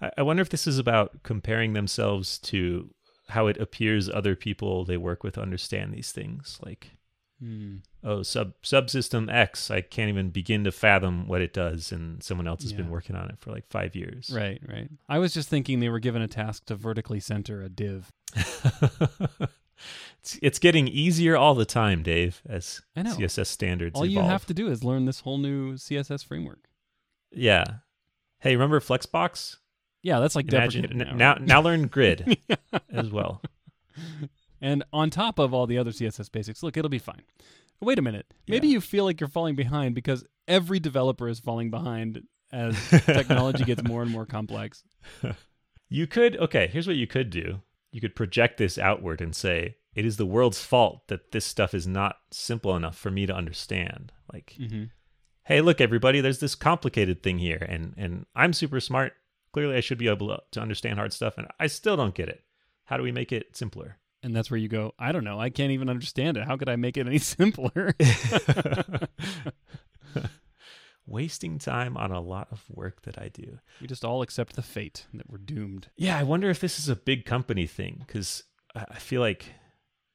I, 0.00 0.10
I 0.18 0.22
wonder 0.22 0.40
if 0.40 0.48
this 0.48 0.66
is 0.66 0.78
about 0.78 1.22
comparing 1.22 1.74
themselves 1.74 2.38
to 2.38 2.92
how 3.28 3.46
it 3.46 3.58
appears 3.58 4.08
other 4.08 4.34
people 4.34 4.84
they 4.84 4.96
work 4.96 5.22
with 5.22 5.38
understand 5.38 5.92
these 5.92 6.10
things. 6.12 6.58
Like, 6.64 6.92
Hmm. 7.42 7.78
oh, 8.04 8.22
sub 8.22 8.52
subsystem 8.62 9.28
X, 9.28 9.68
I 9.68 9.80
can't 9.80 10.08
even 10.08 10.30
begin 10.30 10.62
to 10.62 10.70
fathom 10.70 11.26
what 11.26 11.40
it 11.40 11.52
does, 11.52 11.90
and 11.90 12.22
someone 12.22 12.46
else 12.46 12.62
has 12.62 12.72
been 12.72 12.88
working 12.88 13.16
on 13.16 13.28
it 13.30 13.40
for 13.40 13.50
like 13.50 13.66
five 13.68 13.96
years. 13.96 14.30
Right, 14.32 14.62
right. 14.68 14.88
I 15.08 15.18
was 15.18 15.34
just 15.34 15.48
thinking 15.48 15.80
they 15.80 15.88
were 15.88 15.98
given 15.98 16.22
a 16.22 16.28
task 16.28 16.66
to 16.66 16.76
vertically 16.76 17.18
center 17.18 17.60
a 17.60 17.68
div. 17.68 18.12
it's, 20.20 20.38
it's 20.40 20.60
getting 20.60 20.86
easier 20.86 21.36
all 21.36 21.56
the 21.56 21.64
time, 21.64 22.04
Dave, 22.04 22.42
as 22.48 22.80
I 22.94 23.02
know. 23.02 23.16
CSS 23.16 23.48
standards 23.48 23.98
All 23.98 24.06
you 24.06 24.20
have 24.20 24.46
to 24.46 24.54
do 24.54 24.68
is 24.68 24.84
learn 24.84 25.06
this 25.06 25.20
whole 25.20 25.38
new 25.38 25.74
CSS 25.74 26.24
framework. 26.24 26.68
Yeah. 27.32 27.64
Hey, 28.38 28.54
remember 28.54 28.78
Flexbox? 28.78 29.56
Yeah, 30.04 30.20
that's 30.20 30.36
like 30.36 30.52
Imagine 30.52 30.96
now. 30.96 31.12
now 31.14 31.34
now 31.40 31.60
learn 31.60 31.88
grid 31.88 32.38
as 32.92 33.10
well. 33.10 33.42
And 34.62 34.84
on 34.92 35.10
top 35.10 35.38
of 35.38 35.52
all 35.52 35.66
the 35.66 35.76
other 35.76 35.90
CSS 35.90 36.30
basics, 36.32 36.62
look, 36.62 36.76
it'll 36.78 36.88
be 36.88 36.98
fine. 36.98 37.22
Wait 37.80 37.98
a 37.98 38.02
minute. 38.02 38.32
Maybe 38.48 38.68
Yeah. 38.68 38.74
you 38.74 38.80
feel 38.80 39.04
like 39.04 39.20
you're 39.20 39.28
falling 39.28 39.56
behind 39.56 39.94
because 39.94 40.24
every 40.48 40.78
developer 40.80 41.28
is 41.28 41.40
falling 41.40 41.70
behind 41.70 42.22
as 42.52 42.76
technology 43.06 43.64
gets 43.64 43.82
more 43.82 44.02
and 44.02 44.10
more 44.10 44.24
complex. 44.24 44.84
You 45.88 46.06
could 46.06 46.38
okay, 46.38 46.68
here's 46.72 46.86
what 46.86 46.96
you 46.96 47.06
could 47.06 47.28
do. 47.28 47.60
You 47.90 48.00
could 48.00 48.16
project 48.16 48.56
this 48.56 48.78
outward 48.78 49.20
and 49.20 49.36
say, 49.36 49.76
it 49.94 50.06
is 50.06 50.16
the 50.16 50.24
world's 50.24 50.62
fault 50.64 51.06
that 51.08 51.32
this 51.32 51.44
stuff 51.44 51.74
is 51.74 51.86
not 51.86 52.16
simple 52.30 52.74
enough 52.74 52.96
for 52.96 53.10
me 53.10 53.26
to 53.26 53.34
understand. 53.34 54.10
Like, 54.32 54.54
hmm 54.56 54.84
hey, 55.46 55.60
look 55.60 55.80
everybody, 55.80 56.20
there's 56.22 56.38
this 56.38 56.54
complicated 56.54 57.22
thing 57.22 57.36
here 57.38 57.66
and 57.68 57.92
and 57.98 58.24
I'm 58.34 58.54
super 58.54 58.80
smart. 58.80 59.12
Clearly 59.52 59.76
I 59.76 59.80
should 59.80 59.98
be 59.98 60.08
able 60.08 60.38
to 60.52 60.60
understand 60.62 60.98
hard 60.98 61.12
stuff 61.12 61.36
and 61.36 61.46
I 61.60 61.66
still 61.66 61.96
don't 61.98 62.14
get 62.14 62.30
it. 62.30 62.42
How 62.84 62.96
do 62.96 63.02
we 63.02 63.12
make 63.12 63.30
it 63.32 63.54
simpler? 63.54 63.98
And 64.22 64.34
that's 64.36 64.50
where 64.50 64.58
you 64.58 64.68
go, 64.68 64.92
I 64.98 65.10
don't 65.10 65.24
know. 65.24 65.40
I 65.40 65.50
can't 65.50 65.72
even 65.72 65.88
understand 65.88 66.36
it. 66.36 66.44
How 66.46 66.56
could 66.56 66.68
I 66.68 66.76
make 66.76 66.96
it 66.96 67.06
any 67.06 67.18
simpler? 67.18 67.94
Wasting 71.06 71.58
time 71.58 71.96
on 71.96 72.12
a 72.12 72.20
lot 72.20 72.46
of 72.52 72.62
work 72.70 73.02
that 73.02 73.18
I 73.18 73.28
do. 73.28 73.58
We 73.80 73.88
just 73.88 74.04
all 74.04 74.22
accept 74.22 74.54
the 74.54 74.62
fate 74.62 75.06
that 75.14 75.28
we're 75.28 75.38
doomed. 75.38 75.88
Yeah, 75.96 76.16
I 76.16 76.22
wonder 76.22 76.48
if 76.48 76.60
this 76.60 76.78
is 76.78 76.88
a 76.88 76.94
big 76.94 77.24
company 77.24 77.66
thing 77.66 78.04
because 78.06 78.44
I 78.76 78.98
feel 79.00 79.20
like 79.20 79.46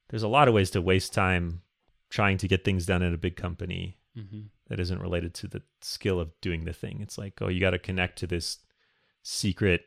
there's 0.09 0.23
a 0.23 0.29
lot 0.29 0.47
of 0.47 0.53
ways 0.53 0.71
to 0.71 0.81
waste 0.81 1.13
time 1.13 1.61
trying 2.09 2.37
to 2.37 2.47
get 2.47 2.63
things 2.63 2.85
done 2.85 3.01
in 3.01 3.13
a 3.13 3.17
big 3.17 3.35
company 3.35 3.97
Mm-hmm. 4.17 4.47
that 4.69 4.79
isn't 4.79 4.99
related 4.99 5.35
to 5.35 5.47
the 5.47 5.61
skill 5.79 6.19
of 6.19 6.31
doing 6.41 6.65
the 6.65 6.73
thing. 6.73 7.01
It's 7.01 7.19
like, 7.19 7.33
oh, 7.39 7.49
you 7.49 7.59
got 7.59 7.69
to 7.69 7.77
connect 7.77 8.17
to 8.17 8.25
this 8.25 8.57
secret 9.21 9.81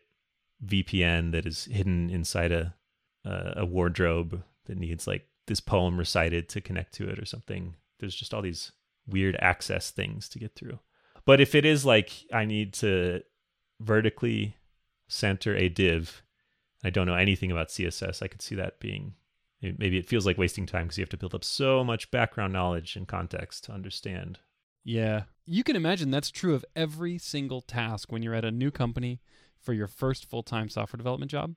VPN 0.64 1.32
that 1.32 1.46
is 1.46 1.64
hidden 1.64 2.08
inside 2.10 2.52
a 2.52 2.76
uh, 3.24 3.52
a 3.56 3.64
wardrobe 3.64 4.42
that 4.66 4.78
needs 4.78 5.06
like 5.06 5.26
this 5.46 5.60
poem 5.60 5.98
recited 5.98 6.48
to 6.50 6.60
connect 6.60 6.94
to 6.94 7.08
it 7.08 7.18
or 7.18 7.24
something. 7.24 7.76
There's 7.98 8.14
just 8.14 8.32
all 8.32 8.42
these 8.42 8.72
weird 9.06 9.36
access 9.40 9.90
things 9.90 10.28
to 10.30 10.38
get 10.38 10.54
through. 10.54 10.78
But 11.24 11.40
if 11.40 11.54
it 11.54 11.64
is 11.64 11.84
like 11.84 12.10
I 12.32 12.44
need 12.44 12.72
to 12.74 13.22
vertically 13.80 14.56
center 15.08 15.56
a 15.56 15.68
div, 15.68 16.22
I 16.84 16.90
don't 16.90 17.06
know 17.06 17.14
anything 17.14 17.50
about 17.50 17.68
CSS, 17.68 18.22
I 18.22 18.28
could 18.28 18.42
see 18.42 18.54
that 18.54 18.80
being 18.80 19.14
maybe 19.62 19.98
it 19.98 20.08
feels 20.08 20.24
like 20.24 20.38
wasting 20.38 20.66
time 20.66 20.84
because 20.84 20.98
you 20.98 21.02
have 21.02 21.10
to 21.10 21.16
build 21.16 21.34
up 21.34 21.44
so 21.44 21.84
much 21.84 22.10
background 22.10 22.52
knowledge 22.52 22.96
and 22.96 23.06
context 23.06 23.64
to 23.64 23.72
understand. 23.72 24.38
Yeah. 24.84 25.24
You 25.44 25.64
can 25.64 25.76
imagine 25.76 26.10
that's 26.10 26.30
true 26.30 26.54
of 26.54 26.64
every 26.74 27.18
single 27.18 27.60
task 27.60 28.10
when 28.10 28.22
you're 28.22 28.34
at 28.34 28.44
a 28.44 28.50
new 28.50 28.70
company 28.70 29.20
for 29.60 29.72
your 29.72 29.86
first 29.86 30.28
full 30.28 30.42
time 30.42 30.68
software 30.68 30.98
development 30.98 31.30
job. 31.30 31.54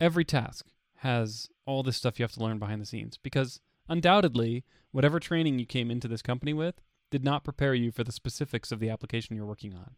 Every 0.00 0.24
task 0.24 0.66
has 0.98 1.48
all 1.66 1.82
this 1.82 1.96
stuff 1.96 2.18
you 2.18 2.24
have 2.24 2.32
to 2.32 2.42
learn 2.42 2.58
behind 2.58 2.80
the 2.80 2.86
scenes 2.86 3.18
because 3.22 3.60
undoubtedly, 3.88 4.64
whatever 4.92 5.20
training 5.20 5.58
you 5.58 5.66
came 5.66 5.90
into 5.90 6.08
this 6.08 6.22
company 6.22 6.52
with 6.52 6.80
did 7.10 7.24
not 7.24 7.44
prepare 7.44 7.74
you 7.74 7.90
for 7.90 8.04
the 8.04 8.12
specifics 8.12 8.70
of 8.72 8.80
the 8.80 8.88
application 8.90 9.36
you're 9.36 9.46
working 9.46 9.74
on. 9.74 9.94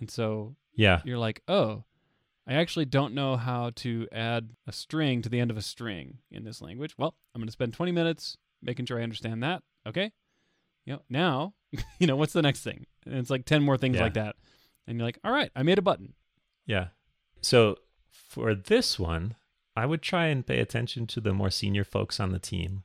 And 0.00 0.10
so 0.10 0.56
Yeah. 0.74 1.00
you're 1.04 1.18
like, 1.18 1.42
oh, 1.48 1.84
I 2.46 2.54
actually 2.54 2.86
don't 2.86 3.14
know 3.14 3.36
how 3.36 3.70
to 3.76 4.08
add 4.10 4.50
a 4.66 4.72
string 4.72 5.20
to 5.22 5.28
the 5.28 5.38
end 5.40 5.50
of 5.50 5.56
a 5.56 5.62
string 5.62 6.18
in 6.30 6.44
this 6.44 6.62
language. 6.62 6.94
Well, 6.96 7.14
I'm 7.34 7.40
going 7.40 7.48
to 7.48 7.52
spend 7.52 7.74
20 7.74 7.92
minutes 7.92 8.36
making 8.62 8.86
sure 8.86 8.98
I 8.98 9.02
understand 9.02 9.42
that. 9.42 9.62
Okay. 9.86 10.12
You 10.86 10.94
know, 10.94 11.02
now, 11.10 11.54
you 11.98 12.06
know, 12.06 12.16
what's 12.16 12.32
the 12.32 12.42
next 12.42 12.60
thing? 12.62 12.86
And 13.04 13.16
it's 13.16 13.30
like 13.30 13.44
10 13.44 13.62
more 13.62 13.76
things 13.76 13.96
Yeah. 13.96 14.02
like 14.04 14.14
that. 14.14 14.36
And 14.86 14.96
you're 14.98 15.06
like, 15.06 15.18
all 15.22 15.32
right, 15.32 15.50
I 15.54 15.62
made 15.62 15.78
a 15.78 15.82
button. 15.82 16.14
Yeah. 16.64 16.88
So 17.42 17.76
for 18.28 18.54
this 18.54 18.98
one, 18.98 19.36
I 19.76 19.86
would 19.86 20.02
try 20.02 20.26
and 20.26 20.46
pay 20.46 20.58
attention 20.58 21.06
to 21.08 21.20
the 21.20 21.32
more 21.32 21.50
senior 21.50 21.84
folks 21.84 22.18
on 22.18 22.32
the 22.32 22.38
team 22.38 22.82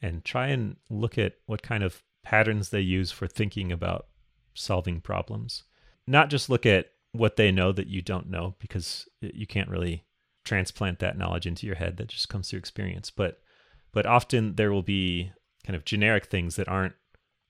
and 0.00 0.24
try 0.24 0.48
and 0.48 0.76
look 0.88 1.18
at 1.18 1.34
what 1.46 1.62
kind 1.62 1.82
of 1.82 2.02
patterns 2.22 2.70
they 2.70 2.80
use 2.80 3.10
for 3.10 3.26
thinking 3.26 3.72
about 3.72 4.06
solving 4.54 5.00
problems. 5.00 5.64
Not 6.06 6.30
just 6.30 6.48
look 6.48 6.64
at 6.64 6.92
what 7.12 7.36
they 7.36 7.50
know 7.50 7.72
that 7.72 7.88
you 7.88 8.02
don't 8.02 8.30
know 8.30 8.54
because 8.58 9.08
you 9.20 9.46
can't 9.46 9.68
really 9.68 10.04
transplant 10.44 10.98
that 10.98 11.18
knowledge 11.18 11.46
into 11.46 11.66
your 11.66 11.76
head 11.76 11.96
that 11.96 12.08
just 12.08 12.28
comes 12.28 12.48
through 12.48 12.58
experience 12.58 13.10
but 13.10 13.40
but 13.92 14.06
often 14.06 14.54
there 14.54 14.72
will 14.72 14.82
be 14.82 15.30
kind 15.66 15.76
of 15.76 15.84
generic 15.84 16.26
things 16.26 16.56
that 16.56 16.68
aren't 16.68 16.94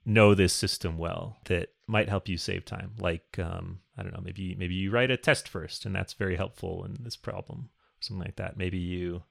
know 0.04 0.35
this 0.35 0.52
system 0.52 0.99
well 0.99 1.37
that 1.44 1.68
might 1.87 2.08
help 2.08 2.28
you 2.28 2.37
save 2.37 2.64
time 2.64 2.92
like 2.99 3.38
um, 3.38 3.78
i 3.99 4.02
don't 4.02 4.12
know 4.14 4.23
maybe 4.23 4.55
maybe 4.55 4.75
you 4.75 4.90
write 4.90 5.11
a 5.11 5.17
test 5.17 5.49
first 5.49 5.85
and 5.85 5.95
that's 5.95 6.12
very 6.14 6.37
helpful 6.37 6.85
in 6.85 6.97
this 7.02 7.17
problem 7.17 7.69
something 8.00 8.25
like 8.25 8.37
that 8.37 8.57
maybe 8.57 8.78
you 8.78 9.23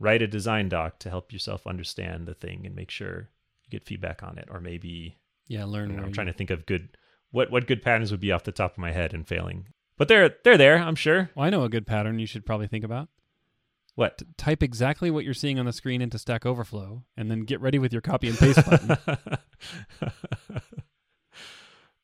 write 0.00 0.22
a 0.22 0.26
design 0.26 0.68
doc 0.68 0.98
to 0.98 1.10
help 1.10 1.32
yourself 1.32 1.66
understand 1.66 2.26
the 2.26 2.34
thing 2.34 2.64
and 2.66 2.74
make 2.74 2.90
sure 2.90 3.28
you 3.64 3.70
get 3.70 3.84
feedback 3.84 4.22
on 4.22 4.38
it 4.38 4.48
or 4.50 4.60
maybe 4.60 5.18
Yeah, 5.46 5.64
learn 5.64 5.94
know, 5.94 6.02
i'm 6.02 6.08
you- 6.08 6.14
trying 6.14 6.26
to 6.26 6.32
think 6.32 6.50
of 6.50 6.66
good 6.66 6.96
what 7.30 7.50
what 7.50 7.66
good 7.66 7.82
patterns 7.82 8.10
would 8.10 8.20
be 8.20 8.32
off 8.32 8.44
the 8.44 8.52
top 8.52 8.72
of 8.72 8.78
my 8.78 8.92
head 8.92 9.12
and 9.14 9.26
failing 9.28 9.66
but 9.96 10.08
they're 10.08 10.34
they're 10.44 10.56
there 10.58 10.78
i'm 10.78 10.96
sure 10.96 11.30
Well, 11.34 11.46
I 11.46 11.50
know 11.50 11.62
a 11.64 11.68
good 11.68 11.86
pattern 11.86 12.18
you 12.18 12.26
should 12.26 12.44
probably 12.46 12.66
think 12.66 12.84
about. 12.84 13.08
what 13.94 14.22
type 14.36 14.62
exactly 14.62 15.10
what 15.10 15.24
you're 15.24 15.34
seeing 15.34 15.58
on 15.58 15.66
the 15.66 15.72
screen 15.72 16.02
into 16.02 16.18
Stack 16.18 16.44
Overflow 16.44 17.04
and 17.16 17.30
then 17.30 17.40
get 17.42 17.60
ready 17.60 17.78
with 17.78 17.92
your 17.92 18.02
copy 18.02 18.28
and 18.28 18.36
paste 18.38 18.64
button. 18.68 18.96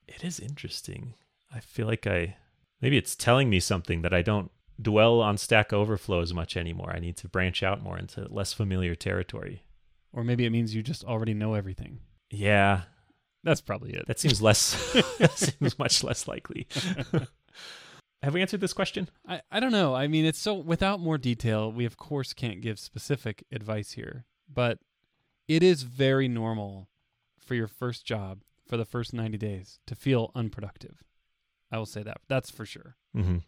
it 0.07 0.25
is 0.25 0.39
interesting. 0.41 1.15
I 1.53 1.61
feel 1.61 1.87
like 1.87 2.07
I 2.07 2.37
maybe 2.81 2.97
it's 2.97 3.17
telling 3.17 3.51
me 3.51 3.61
something 3.61 4.03
that 4.03 4.15
I 4.15 4.23
don't 4.23 4.51
dwell 4.81 5.21
on 5.21 5.37
Stack 5.37 5.73
Overflow 5.73 6.21
as 6.21 6.33
much 6.33 6.57
anymore. 6.57 6.93
I 6.95 6.99
need 7.01 7.17
to 7.19 7.29
branch 7.29 7.63
out 7.63 7.83
more 7.83 7.99
into 7.99 8.27
less 8.33 8.53
familiar 8.53 8.95
territory. 8.95 9.63
or 10.13 10.25
maybe 10.25 10.45
it 10.47 10.51
means 10.51 10.75
you 10.75 10.83
just 10.83 11.05
already 11.05 11.35
know 11.35 11.55
everything. 11.55 12.01
Yeah, 12.31 12.83
That's 13.43 13.61
probably 13.61 13.93
it. 13.95 14.07
that 14.07 14.19
seems 14.21 14.41
less 14.41 14.93
that 15.19 15.33
seems 15.37 15.79
much 15.79 16.03
less 16.05 16.27
likely. 16.29 16.67
Have 18.23 18.35
we 18.35 18.43
answered 18.43 18.61
this 18.61 18.75
question? 18.75 19.09
I, 19.27 19.41
I 19.51 19.61
don't 19.61 19.73
know. 19.73 19.95
I 19.95 20.07
mean, 20.07 20.27
it's 20.27 20.39
so 20.39 20.55
without 20.55 21.01
more 21.01 21.17
detail, 21.19 21.73
we 21.73 21.87
of 21.87 21.97
course 21.97 22.33
can't 22.35 22.61
give 22.61 22.79
specific 22.79 23.45
advice 23.51 23.93
here, 23.93 24.27
but 24.53 24.79
it 25.49 25.63
is 25.63 25.83
very 25.85 26.29
normal 26.29 26.89
for 27.39 27.55
your 27.55 27.67
first 27.67 28.05
job 28.05 28.43
for 28.69 28.77
the 28.77 28.85
first 28.85 29.13
90 29.15 29.39
days 29.39 29.79
to 29.87 29.95
feel 29.95 30.31
unproductive. 30.35 31.03
I 31.71 31.79
will 31.79 31.87
say 31.87 32.03
that. 32.03 32.19
That's 32.29 32.51
for 32.51 32.65
sure. 32.65 32.97
Mm-hmm. 33.17 33.39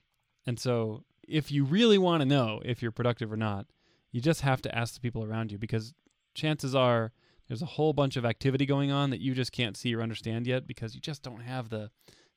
And 0.47 0.59
so, 0.59 1.05
if 1.27 1.53
you 1.53 1.65
really 1.65 1.99
want 1.99 2.21
to 2.21 2.27
know 2.27 2.61
if 2.65 2.83
you're 2.83 2.91
productive 2.91 3.33
or 3.33 3.37
not, 3.37 3.67
you 4.11 4.21
just 4.21 4.41
have 4.41 4.61
to 4.63 4.77
ask 4.77 4.95
the 4.95 5.01
people 5.01 5.25
around 5.25 5.53
you 5.53 5.59
because 5.59 5.95
chances 6.35 6.75
are 6.75 7.13
there's 7.49 7.63
a 7.63 7.67
whole 7.67 7.93
bunch 7.93 8.17
of 8.17 8.25
activity 8.25 8.67
going 8.67 8.91
on 8.91 9.11
that 9.11 9.21
you 9.21 9.35
just 9.35 9.53
can't 9.53 9.77
see 9.77 9.95
or 9.95 10.03
understand 10.03 10.47
yet 10.47 10.67
because 10.67 10.95
you 10.95 11.01
just 11.01 11.23
don't 11.23 11.43
have 11.43 11.69
the 11.69 11.91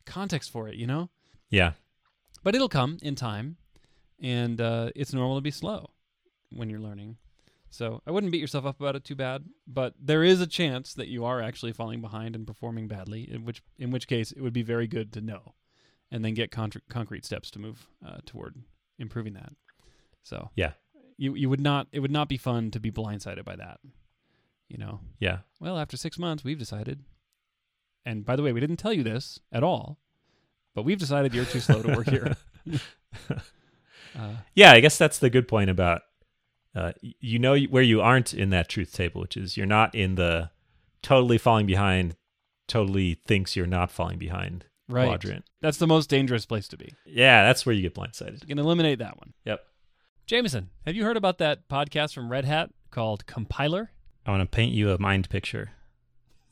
context 0.06 0.52
for 0.52 0.68
it, 0.68 0.76
you 0.76 0.86
know? 0.86 1.10
Yeah, 1.50 1.74
but 2.46 2.56
it'll 2.56 2.70
come 2.70 2.98
in 3.02 3.16
time 3.16 3.58
and 4.22 4.62
uh, 4.62 4.92
it's 4.96 5.14
normal 5.14 5.36
to 5.36 5.42
be 5.42 5.52
slow 5.52 5.90
when 6.52 6.70
you're 6.70 6.80
learning 6.80 7.18
so 7.70 8.02
i 8.08 8.12
wouldn't 8.12 8.32
beat 8.32 8.40
yourself 8.40 8.66
up 8.66 8.80
about 8.80 8.96
it 8.96 9.04
too 9.04 9.16
bad 9.16 9.44
but 9.68 9.94
there 10.00 10.24
is 10.24 10.40
a 10.40 10.48
chance 10.48 10.94
that 10.94 11.10
you 11.10 11.26
are 11.26 11.42
actually 11.42 11.74
falling 11.74 12.00
behind 12.00 12.36
and 12.36 12.48
performing 12.48 12.88
badly 12.88 13.30
in 13.30 13.44
which 13.44 13.62
in 13.78 13.92
which 13.92 14.08
case 14.08 14.32
it 14.32 14.42
would 14.42 14.54
be 14.54 14.62
very 14.62 14.88
good 14.88 15.12
to 15.12 15.20
know 15.20 15.54
and 16.12 16.24
then 16.24 16.34
get 16.34 16.52
contr 16.52 16.80
concrete 16.90 17.26
steps 17.26 17.50
to 17.52 17.60
move 17.60 17.88
uh, 18.06 18.18
toward 18.26 18.56
improving 19.00 19.34
that 19.34 19.54
so 20.24 20.50
Yeah. 20.56 20.74
you 21.18 21.36
you 21.36 21.50
would 21.50 21.60
not 21.62 21.88
it 21.92 22.00
would 22.00 22.12
not 22.12 22.30
be 22.30 22.38
fun 22.38 22.72
to 22.72 22.80
be 22.80 22.92
blindsided 22.92 23.44
by 23.46 23.56
that 23.56 23.80
you 24.70 24.78
know 24.78 25.00
yeah. 25.20 25.40
well 25.60 25.78
after 25.78 25.98
six 25.98 26.18
months 26.18 26.44
we've 26.44 26.60
decided 26.60 27.04
and 28.06 28.26
by 28.26 28.36
the 28.36 28.44
way 28.44 28.52
we 28.54 28.60
didn't 28.60 28.78
tell 28.78 28.94
you 28.94 29.04
this 29.04 29.40
at 29.52 29.64
all 29.64 30.00
but 30.74 30.84
we've 30.84 31.00
decided 31.00 31.34
you're 31.34 31.46
too 31.46 31.60
slow 31.60 31.82
to 31.82 31.96
work 31.96 32.10
here 32.10 32.36
uh, 34.18 34.36
Yeah, 34.56 34.72
I 34.72 34.80
guess 34.80 34.98
that's 34.98 35.20
the 35.20 35.30
good 35.30 35.48
point 35.48 35.70
about 35.70 36.02
uh, 36.76 36.92
you 37.02 37.40
know 37.40 37.58
where 37.58 37.84
you 37.84 38.02
aren't 38.02 38.34
in 38.34 38.50
that 38.50 38.68
truth 38.68 38.92
table, 38.92 39.22
which 39.22 39.38
is 39.38 39.56
you're 39.56 39.66
not 39.66 39.96
in 39.96 40.16
the 40.16 40.50
totally 41.02 41.38
falling 41.38 41.66
behind, 41.66 42.16
totally 42.68 43.14
thinks 43.14 43.56
you're 43.56 43.66
not 43.66 43.92
falling 43.92 44.18
behind 44.18 44.66
right 44.88 45.08
quadrant. 45.08 45.46
that's 45.62 45.78
the 45.78 45.88
most 45.88 46.10
dangerous 46.10 46.46
place 46.46 46.68
to 46.68 46.78
be 46.78 46.94
Yeah, 47.06 47.44
that's 47.44 47.66
where 47.66 47.74
you 47.74 47.82
get 47.82 47.96
blindsided. 47.96 48.42
you 48.42 48.48
can 48.48 48.60
eliminate 48.60 49.00
that 49.00 49.18
one 49.18 49.34
Yep. 49.46 49.62
jamison 50.28 50.70
have 50.86 50.96
you 50.96 51.04
heard 51.04 51.18
about 51.18 51.38
that 51.40 51.68
podcast 51.70 52.14
from 52.14 52.30
red 52.32 52.46
hat 52.46 52.70
called 52.92 53.26
compiler 53.26 53.92
I 54.26 54.32
want 54.32 54.42
to 54.42 54.56
paint 54.56 54.74
you 54.74 54.90
a 54.92 55.00
mind 55.00 55.30
picture. 55.30 55.70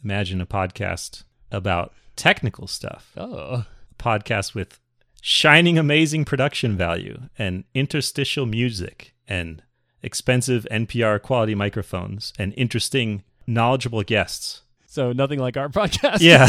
Imagine 0.03 0.41
a 0.41 0.45
podcast 0.45 1.23
about 1.51 1.93
technical 2.15 2.67
stuff, 2.67 3.11
oh 3.17 3.33
a 3.33 3.67
podcast 3.97 4.53
with 4.53 4.79
shining, 5.21 5.77
amazing 5.79 6.25
production 6.25 6.75
value 6.75 7.21
and 7.37 7.63
interstitial 7.73 8.45
music 8.45 9.13
and 9.27 9.63
expensive 10.01 10.67
NPR 10.69 11.19
quality 11.21 11.55
microphones 11.55 12.33
and 12.37 12.53
interesting, 12.57 13.23
knowledgeable 13.47 14.03
guests. 14.03 14.62
So 14.93 15.11
nothing 15.11 15.39
like 15.39 15.57
our 15.57 15.69
podcast 15.79 16.19
Yeah. 16.21 16.47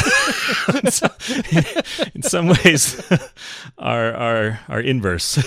In 2.14 2.22
some 2.22 2.48
ways, 2.48 3.00
our, 3.78 4.12
our, 4.12 4.60
our 4.68 4.80
inverse. 4.80 5.38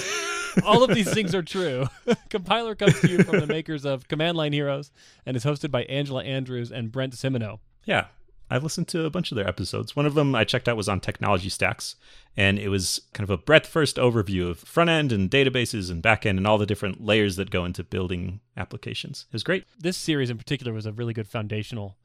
all 0.66 0.84
of 0.84 0.96
these 0.96 1.14
things 1.14 1.36
are 1.36 1.44
true 1.44 1.88
compiler 2.30 2.74
comes 2.74 3.00
to 3.02 3.08
you 3.08 3.24
from 3.24 3.40
the 3.40 3.46
makers 3.46 3.86
of 3.86 4.08
command 4.08 4.36
line 4.36 4.52
heroes 4.52 4.90
and 5.28 5.38
is 5.38 5.46
hosted 5.46 5.70
by 5.70 5.84
angela 5.84 6.24
andrews 6.24 6.72
and 6.72 6.92
brent 6.92 7.14
simoneaux 7.14 7.60
Yeah. 7.86 8.06
I've 8.50 8.64
listened 8.64 8.88
to 8.88 9.04
a 9.06 9.10
bunch 9.12 9.30
of 9.32 9.36
their 9.36 9.48
episodes. 9.48 9.94
One 9.96 10.06
of 10.06 10.14
them 10.16 10.34
I 10.34 10.46
checked 10.46 10.68
out 10.70 10.78
was 10.78 10.88
on 10.88 11.02
technology 11.02 11.50
stacks, 11.50 11.98
and 12.38 12.58
it 12.58 12.70
was 12.70 13.02
kind 13.14 13.26
of 13.26 13.30
a 13.30 13.38
breadth 13.38 13.68
first 13.68 13.98
overview 13.98 14.50
of 14.50 14.60
front 14.60 14.90
end 14.90 15.12
and 15.12 15.30
databases 15.30 15.92
and 15.92 16.02
back 16.02 16.26
end 16.26 16.38
and 16.38 16.48
all 16.48 16.58
the 16.58 16.66
different 16.66 17.04
layers 17.04 17.36
that 17.36 17.50
go 17.52 17.66
into 17.66 17.84
building 17.84 18.40
applications. 18.56 19.26
It 19.30 19.34
was 19.34 19.44
great. 19.44 19.66
this 19.78 19.98
series 19.98 20.30
in 20.30 20.38
particular 20.38 20.72
was 20.72 20.86
a 20.86 20.94
really 20.94 21.14
good 21.14 21.28
foundational 21.28 21.98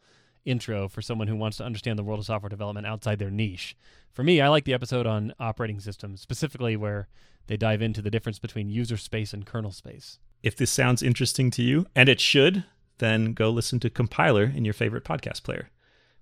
intro 0.44 0.88
for 0.88 1.02
someone 1.02 1.28
who 1.28 1.36
wants 1.36 1.56
to 1.58 1.64
understand 1.64 1.98
the 1.98 2.02
world 2.02 2.20
of 2.20 2.26
software 2.26 2.48
development 2.48 2.86
outside 2.86 3.18
their 3.18 3.30
niche. 3.30 3.76
For 4.12 4.22
me, 4.22 4.40
I 4.40 4.48
like 4.48 4.64
the 4.64 4.74
episode 4.74 5.06
on 5.06 5.34
operating 5.40 5.80
systems, 5.80 6.20
specifically 6.20 6.76
where 6.76 7.08
they 7.46 7.56
dive 7.56 7.82
into 7.82 8.02
the 8.02 8.10
difference 8.10 8.38
between 8.38 8.68
user 8.70 8.96
space 8.96 9.32
and 9.32 9.46
kernel 9.46 9.72
space. 9.72 10.18
If 10.42 10.56
this 10.56 10.70
sounds 10.70 11.02
interesting 11.02 11.50
to 11.52 11.62
you, 11.62 11.86
and 11.94 12.08
it 12.08 12.20
should, 12.20 12.64
then 12.98 13.32
go 13.32 13.50
listen 13.50 13.80
to 13.80 13.90
Compiler 13.90 14.44
in 14.44 14.64
your 14.64 14.74
favorite 14.74 15.04
podcast 15.04 15.42
player. 15.42 15.70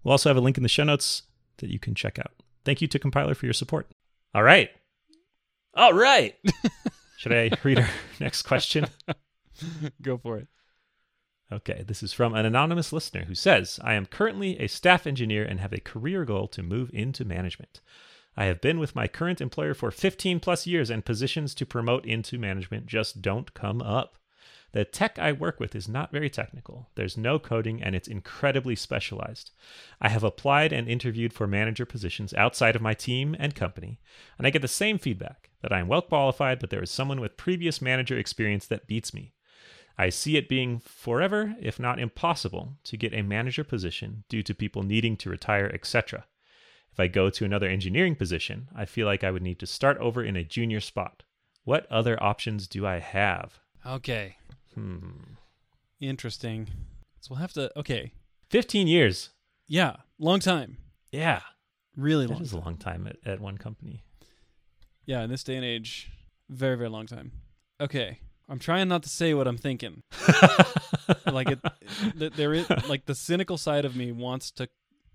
We'll 0.02 0.12
also 0.12 0.28
have 0.28 0.36
a 0.36 0.40
link 0.40 0.56
in 0.56 0.62
the 0.62 0.68
show 0.68 0.84
notes 0.84 1.22
that 1.58 1.70
you 1.70 1.78
can 1.78 1.94
check 1.94 2.18
out. 2.18 2.32
Thank 2.64 2.80
you 2.80 2.88
to 2.88 2.98
Compiler 2.98 3.34
for 3.34 3.46
your 3.46 3.52
support. 3.52 3.86
All 4.34 4.42
right. 4.42 4.70
All 5.74 5.92
right. 5.92 6.34
Should 7.18 7.32
I 7.32 7.50
read 7.62 7.78
our 7.78 7.88
next 8.20 8.42
question? 8.42 8.86
Go 10.02 10.16
for 10.18 10.38
it. 10.38 10.48
Okay, 11.52 11.82
this 11.86 12.02
is 12.02 12.12
from 12.12 12.34
an 12.34 12.46
anonymous 12.46 12.92
listener 12.92 13.24
who 13.24 13.34
says, 13.34 13.80
I 13.82 13.94
am 13.94 14.06
currently 14.06 14.58
a 14.60 14.68
staff 14.68 15.06
engineer 15.06 15.44
and 15.44 15.58
have 15.58 15.72
a 15.72 15.80
career 15.80 16.24
goal 16.24 16.46
to 16.48 16.62
move 16.62 16.90
into 16.92 17.24
management. 17.24 17.80
I 18.36 18.44
have 18.44 18.60
been 18.60 18.78
with 18.78 18.94
my 18.94 19.08
current 19.08 19.40
employer 19.40 19.74
for 19.74 19.90
15 19.90 20.38
plus 20.38 20.66
years, 20.66 20.90
and 20.90 21.04
positions 21.04 21.54
to 21.56 21.66
promote 21.66 22.06
into 22.06 22.38
management 22.38 22.86
just 22.86 23.20
don't 23.20 23.52
come 23.52 23.82
up. 23.82 24.16
The 24.72 24.84
tech 24.84 25.18
I 25.18 25.32
work 25.32 25.58
with 25.58 25.74
is 25.74 25.88
not 25.88 26.12
very 26.12 26.30
technical. 26.30 26.88
There's 26.94 27.18
no 27.18 27.40
coding 27.40 27.82
and 27.82 27.96
it's 27.96 28.06
incredibly 28.06 28.76
specialized. 28.76 29.50
I 30.00 30.08
have 30.08 30.22
applied 30.22 30.72
and 30.72 30.86
interviewed 30.88 31.32
for 31.32 31.48
manager 31.48 31.84
positions 31.84 32.32
outside 32.34 32.76
of 32.76 32.82
my 32.82 32.94
team 32.94 33.34
and 33.40 33.56
company, 33.56 33.98
and 34.38 34.46
I 34.46 34.50
get 34.50 34.62
the 34.62 34.68
same 34.68 34.98
feedback 34.98 35.50
that 35.62 35.72
I 35.72 35.80
am 35.80 35.88
well 35.88 36.02
qualified, 36.02 36.60
but 36.60 36.70
there 36.70 36.82
is 36.82 36.90
someone 36.90 37.20
with 37.20 37.36
previous 37.36 37.82
manager 37.82 38.16
experience 38.16 38.66
that 38.66 38.86
beats 38.86 39.12
me. 39.12 39.32
I 40.00 40.08
see 40.08 40.38
it 40.38 40.48
being 40.48 40.78
forever, 40.78 41.54
if 41.60 41.78
not 41.78 42.00
impossible, 42.00 42.78
to 42.84 42.96
get 42.96 43.12
a 43.12 43.20
manager 43.20 43.64
position 43.64 44.24
due 44.30 44.42
to 44.44 44.54
people 44.54 44.82
needing 44.82 45.14
to 45.18 45.28
retire, 45.28 45.70
etc. 45.74 46.24
If 46.90 46.98
I 46.98 47.06
go 47.06 47.28
to 47.28 47.44
another 47.44 47.68
engineering 47.68 48.16
position, 48.16 48.68
I 48.74 48.86
feel 48.86 49.06
like 49.06 49.22
I 49.22 49.30
would 49.30 49.42
need 49.42 49.58
to 49.58 49.66
start 49.66 49.98
over 49.98 50.24
in 50.24 50.36
a 50.36 50.42
junior 50.44 50.80
spot. 50.80 51.22
What 51.64 51.86
other 51.90 52.20
options 52.22 52.66
do 52.66 52.86
I 52.86 52.98
have? 52.98 53.58
Okay. 53.84 54.36
Hmm. 54.74 55.34
Interesting. 56.00 56.68
So 57.20 57.28
we'll 57.34 57.40
have 57.40 57.52
to. 57.52 57.70
Okay. 57.78 58.12
15 58.48 58.86
years. 58.86 59.28
Yeah. 59.66 59.96
Long 60.18 60.40
time. 60.40 60.78
Yeah. 61.12 61.42
Really 61.94 62.26
That 62.26 62.32
long. 62.32 62.42
is 62.42 62.52
a 62.54 62.58
long 62.58 62.78
time 62.78 63.06
at, 63.06 63.16
at 63.26 63.40
one 63.40 63.58
company. 63.58 64.02
Yeah. 65.04 65.22
In 65.24 65.28
this 65.28 65.44
day 65.44 65.56
and 65.56 65.64
age, 65.64 66.10
very 66.48 66.76
very 66.78 66.88
long 66.88 67.06
time. 67.06 67.32
Okay. 67.78 68.20
I'm 68.50 68.58
trying 68.58 68.88
not 68.88 69.04
to 69.04 69.08
say 69.08 69.32
what 69.32 69.46
I'm 69.46 69.56
thinking. 69.56 70.02
like 71.32 71.50
it, 71.50 71.60
th- 72.18 72.32
there 72.32 72.52
is 72.52 72.68
like 72.88 73.06
the 73.06 73.14
cynical 73.14 73.56
side 73.56 73.84
of 73.84 73.94
me 73.94 74.10
wants 74.10 74.50
to 74.52 74.68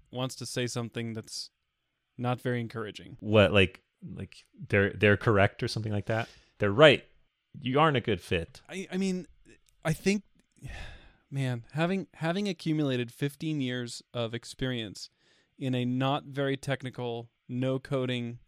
wants 0.10 0.36
to 0.36 0.46
say 0.46 0.68
something 0.68 1.14
that's 1.14 1.50
not 2.18 2.40
very 2.40 2.62
encouraging. 2.62 3.18
what 3.20 3.52
like 3.52 3.82
like 4.16 4.46
they're 4.70 4.92
they're 4.92 5.18
correct 5.18 5.62
or 5.62 5.68
something 5.68 5.92
like 5.92 6.06
that? 6.06 6.30
They're 6.60 6.72
right. 6.72 7.04
You 7.60 7.78
aren't 7.78 7.98
a 7.98 8.02
good 8.02 8.22
fit. 8.22 8.62
I 8.70 8.88
I 8.90 8.96
mean, 8.96 9.28
I 9.84 9.92
think 9.92 10.24
man, 11.30 11.66
having 11.74 12.08
having 12.16 12.48
accumulated 12.48 13.12
15 13.12 13.60
years 13.60 14.02
of 14.14 14.34
experience 14.34 15.10
in 15.60 15.76
a 15.76 15.84
not 15.84 16.24
very 16.24 16.56
technical, 16.56 17.30
no 17.50 17.80
coding, 17.80 18.40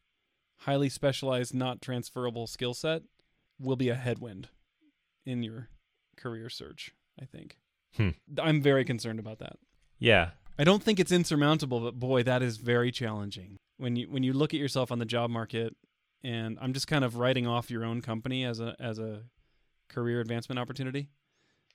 highly 0.60 0.88
specialized, 0.88 1.54
not 1.54 1.82
transferable 1.82 2.48
skill 2.48 2.74
set 2.74 3.02
will 3.60 3.76
be 3.76 3.90
a 3.90 3.96
headwind 3.96 4.48
in 5.28 5.44
your 5.44 5.70
career 6.16 6.50
search, 6.50 6.92
I 7.22 7.26
think. 7.26 7.58
Hmm. 7.96 8.10
I'm 8.42 8.62
very 8.62 8.86
concerned 8.86 9.20
about 9.20 9.40
that. 9.40 9.58
Yeah. 10.00 10.32
I 10.58 10.64
don't 10.64 10.82
think 10.82 11.00
it's 11.00 11.12
insurmountable, 11.12 11.80
but 11.80 12.00
boy, 12.00 12.24
that 12.24 12.42
is 12.42 12.58
very 12.58 12.92
challenging. 12.92 13.58
When 13.78 13.96
you 13.96 14.10
when 14.10 14.24
you 14.24 14.34
look 14.34 14.56
at 14.56 14.60
yourself 14.60 14.92
on 14.92 14.98
the 14.98 15.06
job 15.06 15.30
market 15.30 15.76
and 16.24 16.58
I'm 16.60 16.74
just 16.74 16.88
kind 16.88 17.06
of 17.06 17.18
writing 17.18 17.46
off 17.46 17.70
your 17.70 17.86
own 17.86 18.02
company 18.02 18.44
as 18.44 18.60
a 18.60 18.76
as 18.80 18.98
a 18.98 19.22
career 19.88 20.20
advancement 20.20 20.58
opportunity 20.58 21.10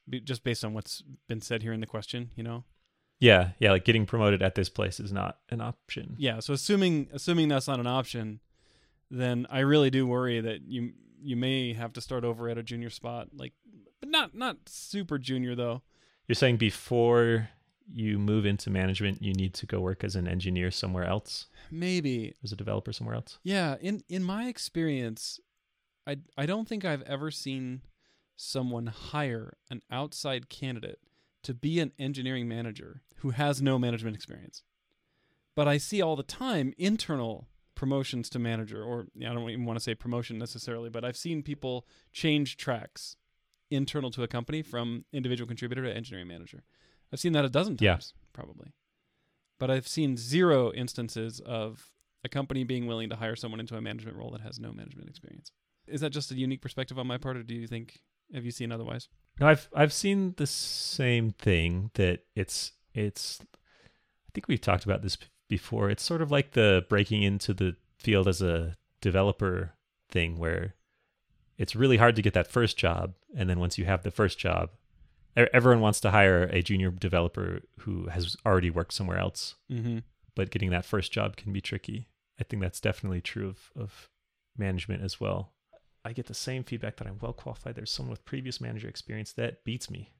be, 0.08 0.20
just 0.20 0.42
based 0.44 0.64
on 0.64 0.74
what's 0.74 1.02
been 1.28 1.40
said 1.40 1.62
here 1.62 1.72
in 1.72 1.80
the 1.80 1.86
question, 1.86 2.30
you 2.34 2.42
know. 2.42 2.64
Yeah, 3.20 3.50
yeah, 3.60 3.70
like 3.70 3.84
getting 3.84 4.04
promoted 4.04 4.42
at 4.42 4.56
this 4.56 4.68
place 4.68 4.98
is 4.98 5.12
not 5.12 5.38
an 5.48 5.60
option. 5.60 6.16
Yeah, 6.18 6.40
so 6.40 6.52
assuming 6.52 7.08
assuming 7.12 7.48
that's 7.48 7.68
not 7.68 7.78
an 7.78 7.86
option, 7.86 8.40
then 9.10 9.46
I 9.48 9.60
really 9.60 9.90
do 9.90 10.06
worry 10.06 10.40
that 10.40 10.62
you 10.62 10.92
you 11.22 11.36
may 11.36 11.72
have 11.72 11.92
to 11.94 12.00
start 12.00 12.24
over 12.24 12.48
at 12.48 12.58
a 12.58 12.62
junior 12.62 12.90
spot, 12.90 13.28
like 13.34 13.52
but 14.00 14.08
not 14.08 14.34
not 14.34 14.56
super 14.66 15.18
junior 15.18 15.54
though. 15.54 15.82
You're 16.28 16.34
saying 16.34 16.56
before 16.56 17.48
you 17.92 18.18
move 18.18 18.46
into 18.46 18.70
management, 18.70 19.22
you 19.22 19.32
need 19.34 19.54
to 19.54 19.66
go 19.66 19.80
work 19.80 20.04
as 20.04 20.16
an 20.16 20.28
engineer 20.28 20.70
somewhere 20.70 21.04
else, 21.04 21.46
Maybe 21.70 22.34
as 22.42 22.52
a 22.52 22.56
developer 22.56 22.92
somewhere 22.92 23.16
else. 23.16 23.38
Yeah, 23.42 23.76
in 23.80 24.02
in 24.08 24.22
my 24.22 24.46
experience, 24.46 25.40
I 26.06 26.18
I 26.36 26.46
don't 26.46 26.68
think 26.68 26.84
I've 26.84 27.02
ever 27.02 27.30
seen 27.30 27.82
someone 28.36 28.86
hire 28.86 29.56
an 29.70 29.82
outside 29.90 30.48
candidate 30.48 30.98
to 31.42 31.54
be 31.54 31.80
an 31.80 31.92
engineering 31.98 32.48
manager 32.48 33.02
who 33.16 33.30
has 33.30 33.60
no 33.60 33.78
management 33.78 34.16
experience. 34.16 34.62
But 35.54 35.68
I 35.68 35.76
see 35.78 36.00
all 36.00 36.16
the 36.16 36.22
time 36.22 36.72
internal 36.78 37.48
promotions 37.82 38.30
to 38.30 38.38
manager 38.38 38.80
or 38.80 39.06
yeah, 39.16 39.30
I 39.30 39.34
don't 39.34 39.50
even 39.50 39.64
want 39.64 39.76
to 39.76 39.82
say 39.82 39.92
promotion 39.96 40.38
necessarily, 40.38 40.88
but 40.88 41.04
I've 41.04 41.16
seen 41.16 41.42
people 41.42 41.84
change 42.12 42.56
tracks 42.56 43.16
internal 43.72 44.12
to 44.12 44.22
a 44.22 44.28
company 44.28 44.62
from 44.62 45.04
individual 45.12 45.48
contributor 45.48 45.82
to 45.82 45.92
engineering 45.92 46.28
manager. 46.28 46.62
I've 47.12 47.18
seen 47.18 47.32
that 47.32 47.44
a 47.44 47.48
dozen 47.48 47.76
Yeah. 47.80 47.94
times 47.94 48.14
probably. 48.32 48.68
But 49.58 49.68
I've 49.68 49.88
seen 49.88 50.16
zero 50.16 50.72
instances 50.72 51.40
of 51.40 51.90
a 52.22 52.28
company 52.28 52.62
being 52.62 52.86
willing 52.86 53.10
to 53.10 53.16
hire 53.16 53.34
someone 53.34 53.58
into 53.58 53.76
a 53.76 53.80
management 53.80 54.16
role 54.16 54.30
that 54.30 54.42
has 54.42 54.60
no 54.60 54.72
management 54.72 55.08
experience. 55.08 55.50
Is 55.88 56.00
that 56.02 56.10
just 56.10 56.30
a 56.30 56.36
unique 56.36 56.62
perspective 56.62 57.00
on 57.00 57.08
my 57.08 57.18
part, 57.18 57.36
or 57.36 57.42
do 57.42 57.54
you 57.54 57.66
think 57.66 57.98
have 58.32 58.44
you 58.44 58.52
seen 58.52 58.70
otherwise? 58.70 59.08
No, 59.40 59.48
I've 59.48 59.68
I've 59.74 59.92
seen 59.92 60.34
the 60.36 60.46
same 60.46 61.32
thing 61.32 61.90
that 61.94 62.20
it's 62.36 62.74
it's 62.94 63.40
I 63.42 64.30
think 64.34 64.46
we've 64.46 64.60
talked 64.60 64.84
about 64.84 65.02
this 65.02 65.16
before. 65.56 65.90
It's 65.90 66.02
sort 66.02 66.22
of 66.22 66.30
like 66.30 66.52
the 66.52 66.84
breaking 66.88 67.22
into 67.22 67.52
the 67.54 67.76
field 67.98 68.26
as 68.26 68.40
a 68.42 68.74
developer 69.00 69.74
thing 70.10 70.38
where 70.38 70.74
it's 71.58 71.76
really 71.76 71.98
hard 71.98 72.16
to 72.16 72.22
get 72.22 72.34
that 72.34 72.50
first 72.50 72.76
job 72.76 73.14
and 73.36 73.48
then 73.48 73.58
once 73.60 73.76
you 73.78 73.84
have 73.84 74.02
the 74.02 74.10
first 74.10 74.38
job 74.38 74.70
everyone 75.54 75.80
wants 75.80 75.98
to 76.00 76.10
hire 76.10 76.42
a 76.52 76.60
junior 76.62 76.90
developer 76.90 77.60
who 77.80 78.06
has 78.08 78.36
already 78.44 78.68
worked 78.70 78.92
somewhere 78.92 79.18
else, 79.18 79.54
Mm-hmm. 79.70 79.98
but 80.34 80.50
getting 80.50 80.70
that 80.70 80.84
first 80.84 81.10
job 81.12 81.36
can 81.36 81.52
be 81.54 81.60
tricky. 81.62 82.08
I 82.38 82.44
think 82.44 82.60
that's 82.62 82.80
definitely 82.80 83.20
true 83.22 83.48
of 83.48 83.70
of 83.74 84.10
management 84.58 85.02
as 85.02 85.18
well. 85.20 85.52
I 86.04 86.12
get 86.12 86.26
the 86.26 86.34
same 86.34 86.64
feedback 86.64 86.96
that 86.96 87.06
I'm 87.06 87.18
well 87.20 87.32
qualified. 87.32 87.74
There's 87.76 87.90
someone 87.90 88.10
with 88.10 88.26
previous 88.26 88.60
manager 88.60 88.88
experience 88.88 89.32
that 89.32 89.64
beats 89.64 89.88
me. 89.90 90.12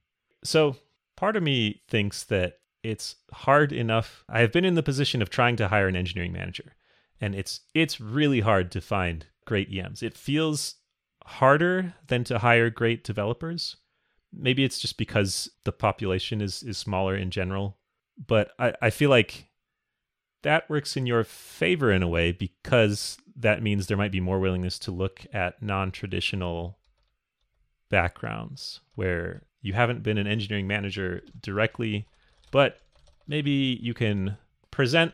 So 0.44 0.76
part 1.16 1.36
of 1.36 1.42
me 1.42 1.82
thinks 1.88 2.24
that 2.24 2.60
it's 2.82 3.16
hard 3.32 3.72
enough. 3.72 4.24
I 4.28 4.40
have 4.40 4.52
been 4.52 4.64
in 4.64 4.74
the 4.74 4.82
position 4.82 5.22
of 5.22 5.30
trying 5.30 5.56
to 5.56 5.68
hire 5.68 5.88
an 5.88 5.96
engineering 5.96 6.32
manager, 6.32 6.74
and 7.20 7.34
it's 7.34 7.60
it's 7.74 8.00
really 8.00 8.40
hard 8.40 8.70
to 8.72 8.80
find 8.80 9.26
great 9.46 9.72
EMs. 9.72 10.02
It 10.02 10.16
feels 10.16 10.76
harder 11.24 11.94
than 12.08 12.24
to 12.24 12.38
hire 12.38 12.70
great 12.70 13.04
developers. 13.04 13.76
Maybe 14.32 14.64
it's 14.64 14.80
just 14.80 14.98
because 14.98 15.50
the 15.64 15.72
population 15.72 16.40
is 16.40 16.62
is 16.62 16.78
smaller 16.78 17.16
in 17.16 17.30
general, 17.30 17.78
but 18.26 18.50
I, 18.58 18.74
I 18.82 18.90
feel 18.90 19.10
like 19.10 19.48
that 20.42 20.68
works 20.68 20.96
in 20.96 21.06
your 21.06 21.22
favor 21.22 21.92
in 21.92 22.02
a 22.02 22.08
way 22.08 22.32
because 22.32 23.16
that 23.36 23.62
means 23.62 23.86
there 23.86 23.96
might 23.96 24.10
be 24.10 24.20
more 24.20 24.40
willingness 24.40 24.78
to 24.80 24.90
look 24.90 25.24
at 25.32 25.62
non-traditional 25.62 26.78
backgrounds 27.90 28.80
where 28.96 29.42
you 29.60 29.72
haven't 29.72 30.02
been 30.02 30.18
an 30.18 30.26
engineering 30.26 30.66
manager 30.66 31.22
directly 31.40 32.08
but 32.52 32.78
maybe 33.26 33.76
you 33.82 33.94
can 33.94 34.36
present 34.70 35.12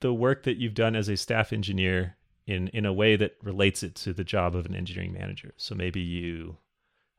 the 0.00 0.14
work 0.14 0.44
that 0.44 0.58
you've 0.58 0.74
done 0.74 0.94
as 0.94 1.08
a 1.08 1.16
staff 1.16 1.52
engineer 1.52 2.16
in 2.46 2.68
in 2.68 2.86
a 2.86 2.92
way 2.92 3.16
that 3.16 3.36
relates 3.42 3.82
it 3.82 3.96
to 3.96 4.12
the 4.12 4.22
job 4.22 4.54
of 4.54 4.66
an 4.66 4.76
engineering 4.76 5.12
manager 5.12 5.52
so 5.56 5.74
maybe 5.74 6.00
you 6.00 6.56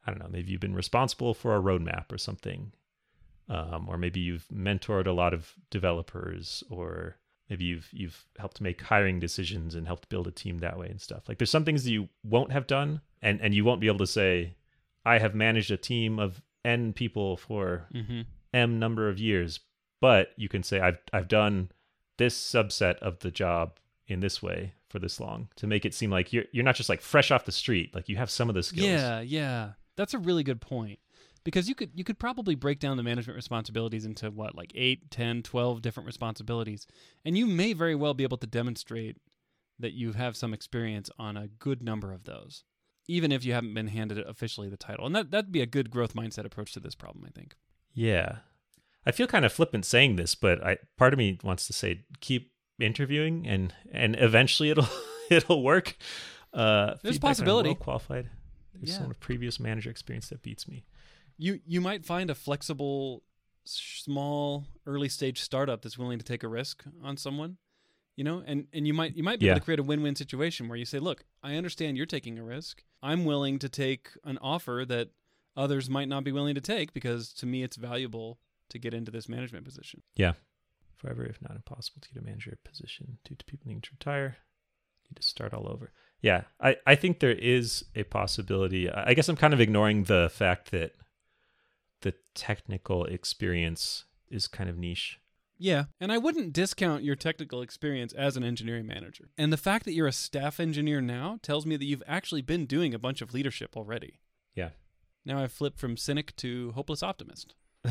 i 0.06 0.12
don't 0.12 0.20
know 0.20 0.30
maybe 0.30 0.52
you've 0.52 0.62
been 0.62 0.76
responsible 0.76 1.34
for 1.34 1.56
a 1.56 1.62
roadmap 1.62 2.12
or 2.12 2.18
something 2.18 2.72
um, 3.48 3.88
or 3.88 3.98
maybe 3.98 4.20
you've 4.20 4.48
mentored 4.54 5.08
a 5.08 5.12
lot 5.12 5.34
of 5.34 5.54
developers 5.70 6.64
or 6.70 7.18
maybe 7.50 7.66
you've 7.66 7.90
you've 7.92 8.26
helped 8.38 8.62
make 8.62 8.82
hiring 8.82 9.20
decisions 9.20 9.76
and 9.76 9.88
helped 9.88 10.10
build 10.10 10.28
a 10.28 10.32
team 10.32 10.60
that 10.60 10.78
way 10.78 10.88
and 10.88 11.02
stuff 11.02 11.28
like 11.28 11.38
there's 11.40 11.50
some 11.50 11.66
things 11.66 11.84
that 11.84 11.92
you 11.92 12.08
won't 12.24 12.52
have 12.52 12.68
done 12.68 13.02
and 13.22 13.42
and 13.42 13.54
you 13.56 13.66
won't 13.66 13.82
be 13.82 13.88
able 13.88 13.98
to 13.98 14.08
say 14.08 14.56
i 15.06 15.18
have 15.18 15.34
managed 15.34 15.72
a 15.72 15.78
team 15.78 16.20
of 16.20 16.42
n 16.64 16.94
people 16.94 17.38
for 17.38 17.88
Mm-hmm. 17.94 18.22
M 18.56 18.80
number 18.80 19.10
of 19.10 19.20
years 19.20 19.60
but 20.02 20.30
you 20.38 20.50
can 20.50 20.64
say 20.64 20.80
i've 20.80 20.98
i've 21.14 21.28
done 21.28 21.70
this 22.18 22.36
subset 22.40 22.98
of 23.00 23.20
the 23.20 23.32
job 23.32 23.78
in 24.08 24.20
this 24.20 24.42
way 24.42 24.74
for 24.90 25.00
this 25.00 25.20
long 25.20 25.50
to 25.56 25.68
make 25.68 25.86
it 25.86 25.94
seem 25.94 26.10
like 26.10 26.32
you're 26.32 26.46
you're 26.52 26.64
not 26.64 26.76
just 26.76 26.90
like 26.90 27.02
fresh 27.02 27.32
off 27.32 27.46
the 27.46 27.52
street 27.52 27.94
like 27.94 28.08
you 28.08 28.16
have 28.16 28.30
some 28.30 28.50
of 28.50 28.56
the 28.56 28.64
skills 28.64 28.86
Yeah, 28.86 29.20
yeah. 29.22 29.72
That's 29.98 30.14
a 30.14 30.20
really 30.20 30.44
good 30.44 30.62
point. 30.62 31.00
Because 31.44 31.70
you 31.70 31.76
could 31.76 31.92
you 31.94 32.04
could 32.04 32.18
probably 32.18 32.56
break 32.56 32.80
down 32.80 32.98
the 32.98 33.04
management 33.04 33.36
responsibilities 33.36 34.06
into 34.06 34.32
what 34.32 34.56
like 34.56 34.72
8, 34.74 35.12
10, 35.12 35.44
12 35.44 35.82
different 35.82 36.08
responsibilities 36.08 36.88
and 37.24 37.38
you 37.38 37.46
may 37.46 37.74
very 37.74 37.94
well 37.94 38.14
be 38.14 38.24
able 38.24 38.38
to 38.38 38.48
demonstrate 38.48 39.18
that 39.78 39.94
you 39.94 40.14
have 40.14 40.38
some 40.38 40.54
experience 40.54 41.10
on 41.20 41.36
a 41.38 41.48
good 41.48 41.84
number 41.84 42.14
of 42.14 42.24
those 42.24 42.64
even 43.08 43.32
if 43.32 43.46
you 43.46 43.54
haven't 43.54 43.74
been 43.74 43.90
handed 43.90 44.18
officially 44.18 44.70
the 44.70 44.78
title. 44.78 45.06
And 45.06 45.16
that 45.16 45.30
that'd 45.30 45.52
be 45.52 45.62
a 45.62 45.68
good 45.68 45.92
growth 45.92 46.16
mindset 46.16 46.46
approach 46.46 46.74
to 46.74 46.80
this 46.80 46.96
problem, 46.96 47.26
I 47.28 47.30
think. 47.30 47.56
Yeah. 47.96 48.38
I 49.08 49.12
feel 49.12 49.26
kind 49.28 49.46
of 49.46 49.52
flippant 49.54 49.86
saying 49.86 50.16
this, 50.18 50.36
but 50.36 50.64
I 50.64 50.78
part 50.98 51.14
of 51.14 51.18
me 51.18 51.40
wants 51.44 51.66
to 51.68 51.74
say 51.74 52.02
keep 52.20 52.52
interviewing 52.80 53.48
and 53.48 53.74
and 53.92 54.16
eventually 54.20 54.70
it'll 54.70 54.88
it'll 55.32 55.64
work. 55.64 55.96
Uh, 56.54 56.96
There's 57.04 57.18
possibility. 57.20 57.70
well 57.70 57.76
qualified. 57.76 58.30
There's 58.74 58.98
Yeah. 59.00 59.08
with 59.08 59.20
previous 59.20 59.60
manager 59.60 59.90
experience 59.90 60.30
that 60.30 60.42
beats 60.42 60.68
me. 60.68 60.86
You 61.38 61.60
you 61.66 61.82
might 61.82 62.06
find 62.06 62.30
a 62.30 62.36
flexible, 62.36 63.24
small, 63.64 64.66
early 64.86 65.10
stage 65.10 65.42
startup 65.42 65.82
that's 65.82 65.98
willing 65.98 66.20
to 66.20 66.26
take 66.26 66.44
a 66.44 66.48
risk 66.48 66.84
on 67.04 67.18
someone, 67.18 67.58
you 68.16 68.24
know, 68.24 68.44
and 68.46 68.68
and 68.74 68.88
you 68.88 68.94
might 68.94 69.16
you 69.16 69.24
might 69.24 69.40
be 69.40 69.46
Yeah. 69.46 69.52
able 69.54 69.60
to 69.62 69.66
create 69.66 69.80
a 69.80 69.84
win 69.84 70.02
win 70.02 70.16
situation 70.16 70.68
where 70.68 70.78
you 70.78 70.86
say, 70.86 71.00
look, 71.00 71.26
I 71.44 71.56
understand 71.56 71.98
you're 71.98 72.06
taking 72.06 72.40
a 72.40 72.44
risk. 72.44 72.84
I'm 73.04 73.26
willing 73.26 73.60
to 73.60 73.70
take 73.70 74.10
an 74.24 74.38
offer 74.42 74.84
that 74.88 75.10
others 75.56 75.90
might 75.90 76.08
not 76.08 76.24
be 76.24 76.32
willing 76.32 76.56
to 76.56 76.62
take 76.62 76.94
because 76.94 77.34
to 77.34 77.46
me 77.46 77.64
it's 77.64 77.76
valuable 77.76 78.40
to 78.70 78.80
get 78.80 78.94
into 78.94 79.12
this 79.12 79.30
management 79.30 79.66
position. 79.66 80.02
Yeah. 80.16 80.34
Forever, 80.98 81.24
if 81.26 81.42
not 81.42 81.56
impossible, 81.56 82.02
to 82.02 82.10
get 82.10 82.22
a 82.22 82.26
manager 82.26 82.58
position 82.64 83.18
due 83.24 83.36
to 83.36 83.46
people 83.46 83.68
needing 83.68 83.82
to 83.82 83.92
retire. 83.92 84.38
Need 85.10 85.18
to 85.18 85.24
start 85.24 85.54
all 85.54 85.68
over. 85.70 85.92
Yeah, 86.22 86.44
I, 86.60 86.78
I 86.88 86.96
think 86.96 87.20
there 87.20 87.32
is 87.32 87.86
a 87.94 88.04
possibility. 88.04 88.90
I 88.90 89.12
I 89.12 89.14
guess 89.14 89.30
I'm 89.30 89.36
kind 89.36 89.54
of 89.54 89.62
ignoring 89.62 90.06
the 90.06 90.32
fact 90.34 90.72
that 90.72 90.94
the 92.02 92.14
technical 92.34 93.06
experience 93.06 94.06
is 94.30 94.48
kind 94.48 94.70
of 94.70 94.78
niche. 94.78 95.20
Yeah, 95.58 95.86
and 96.00 96.12
I 96.12 96.18
wouldn't 96.18 96.54
discount 96.54 97.04
your 97.04 97.16
technical 97.16 97.62
experience 97.62 98.12
as 98.14 98.36
an 98.36 98.44
engineering 98.44 98.86
manager. 98.86 99.30
And 99.38 99.54
the 99.54 99.58
fact 99.58 99.86
that 99.86 99.94
you're 99.94 100.08
a 100.08 100.12
staff 100.12 100.60
engineer 100.60 101.00
now 101.00 101.40
tells 101.42 101.66
me 101.66 101.78
that 101.78 101.86
you've 101.86 102.04
actually 102.08 102.42
been 102.42 102.66
doing 102.66 102.94
a 102.94 103.00
bunch 103.00 103.22
of 103.22 103.34
leadership 103.34 103.78
already. 103.78 104.20
Yeah. 104.54 104.70
Now 105.26 105.40
I've 105.40 105.52
flipped 105.52 105.80
from 105.80 105.98
cynic 105.98 106.36
to 106.38 106.72
hopeless 106.74 107.02
optimist. 107.04 107.56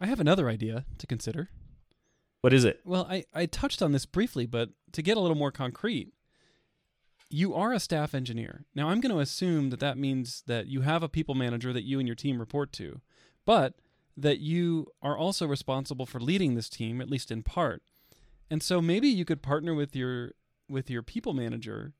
I 0.00 0.06
have 0.06 0.20
another 0.20 0.48
idea 0.48 0.84
to 0.98 1.06
consider. 1.06 1.50
what 2.40 2.52
is 2.52 2.64
it? 2.64 2.80
Well, 2.84 3.06
I, 3.10 3.24
I 3.34 3.46
touched 3.46 3.82
on 3.82 3.92
this 3.92 4.06
briefly, 4.06 4.46
but 4.46 4.70
to 4.92 5.02
get 5.02 5.16
a 5.16 5.20
little 5.20 5.36
more 5.36 5.52
concrete, 5.52 6.12
you 7.28 7.54
are 7.54 7.72
a 7.72 7.80
staff 7.80 8.14
engineer. 8.14 8.64
Now, 8.74 8.88
I'm 8.88 9.00
going 9.00 9.14
to 9.14 9.20
assume 9.20 9.70
that 9.70 9.80
that 9.80 9.96
means 9.96 10.42
that 10.46 10.66
you 10.66 10.80
have 10.80 11.02
a 11.02 11.08
people 11.08 11.34
manager 11.34 11.72
that 11.72 11.84
you 11.84 11.98
and 11.98 12.08
your 12.08 12.16
team 12.16 12.38
report 12.38 12.72
to, 12.74 13.00
but 13.46 13.74
that 14.16 14.40
you 14.40 14.88
are 15.00 15.16
also 15.16 15.46
responsible 15.46 16.06
for 16.06 16.20
leading 16.20 16.54
this 16.54 16.68
team, 16.68 17.00
at 17.00 17.08
least 17.08 17.30
in 17.30 17.42
part. 17.42 17.82
And 18.50 18.62
so 18.62 18.82
maybe 18.82 19.08
you 19.08 19.24
could 19.24 19.42
partner 19.42 19.74
with 19.74 19.94
your 19.94 20.32
with 20.68 20.90
your 20.90 21.02
people 21.02 21.32
manager 21.32 21.94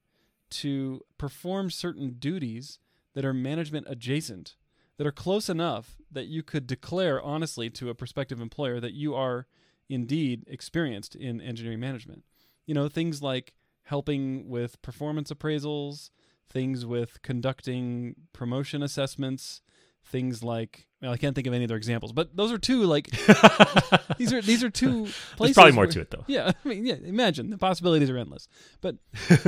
to 0.51 1.03
perform 1.19 1.71
certain 1.71 2.17
duties 2.19 2.79
that 3.15 3.25
are 3.25 3.35
management 3.35 3.87
adjacent, 3.89 4.57
that 4.97 5.07
are 5.07 5.13
close 5.13 5.49
enough 5.49 5.97
that 6.11 6.27
you 6.27 6.43
could 6.43 6.67
declare 6.67 7.21
honestly 7.23 7.71
to 7.71 7.89
a 7.89 7.95
prospective 7.95 8.41
employer 8.41 8.81
that 8.81 8.93
you 8.93 9.15
are 9.15 9.47
indeed 9.89 10.45
experienced 10.47 11.15
in 11.15 11.41
engineering 11.41 11.81
management. 11.81 12.25
You 12.67 12.75
know, 12.75 12.89
things 12.89 13.23
like 13.23 13.55
helping 13.85 14.49
with 14.49 14.81
performance 14.83 15.33
appraisals, 15.33 16.11
things 16.49 16.87
with 16.87 17.23
conducting 17.23 18.15
promotion 18.33 18.83
assessments, 18.83 19.63
things 20.07 20.43
like 20.43 20.87
well, 21.03 21.13
I 21.13 21.17
can't 21.17 21.35
think 21.35 21.47
of 21.47 21.55
any 21.55 21.65
other 21.65 21.77
examples, 21.77 22.13
but 22.13 22.37
those 22.37 22.53
are 22.53 22.59
two 22.59 22.83
like 22.85 23.09
these 24.19 24.33
are 24.33 24.43
these 24.43 24.63
are 24.63 24.71
two 24.71 25.05
places. 25.37 25.39
There's 25.39 25.55
probably 25.55 25.73
more 25.73 25.85
where- 25.85 25.93
to 25.93 26.01
it 26.01 26.11
though. 26.11 26.25
Yeah, 26.27 26.53
I 26.65 26.69
mean, 26.69 26.85
yeah. 26.87 26.97
Imagine 27.05 27.51
the 27.51 27.59
possibilities 27.59 28.11
are 28.11 28.19
endless. 28.19 28.49
But 28.81 28.97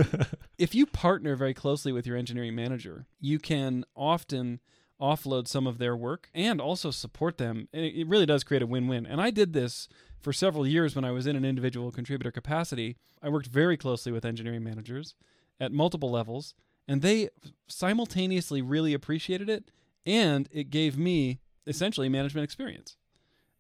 if 0.59 0.75
you 0.75 0.87
partner 0.87 1.37
very 1.37 1.55
closely 1.55 1.93
with 1.93 2.07
your 2.07 2.17
engineering 2.17 2.55
manager, 2.55 3.07
you 3.21 3.38
can 3.38 3.85
often 3.95 4.61
offload 5.01 5.49
some 5.49 5.67
of 5.67 5.79
their 5.79 5.97
work 5.97 6.31
and 6.33 6.61
also 6.61 6.91
support 6.91 7.37
them. 7.38 7.69
And 7.73 7.85
It 7.85 8.01
it 8.01 8.09
really 8.09 8.27
does 8.27 8.45
create 8.45 8.62
a 8.62 8.67
win-win. 8.67 9.05
And 9.05 9.21
I 9.21 9.31
did 9.31 9.53
this 9.53 9.88
for 10.21 10.33
several 10.33 10.67
years 10.67 10.95
when 10.95 11.05
I 11.05 11.11
was 11.11 11.27
in 11.27 11.35
an 11.37 11.45
individual 11.45 11.91
contributor 11.91 12.31
capacity. 12.31 12.97
I 13.21 13.29
worked 13.29 13.49
very 13.49 13.77
closely 13.77 14.12
with 14.12 14.25
engineering 14.25 14.62
managers 14.62 15.15
at 15.61 15.73
multiple 15.73 16.11
levels, 16.11 16.55
and 16.88 17.03
they 17.03 17.29
simultaneously 17.69 18.62
really 18.62 18.95
appreciated 18.95 19.49
it, 19.51 19.71
and 20.07 20.49
it 20.53 20.71
gave 20.71 20.97
me 20.99 21.41
essentially 21.67 22.09
management 22.09 22.45
experience. 22.45 22.97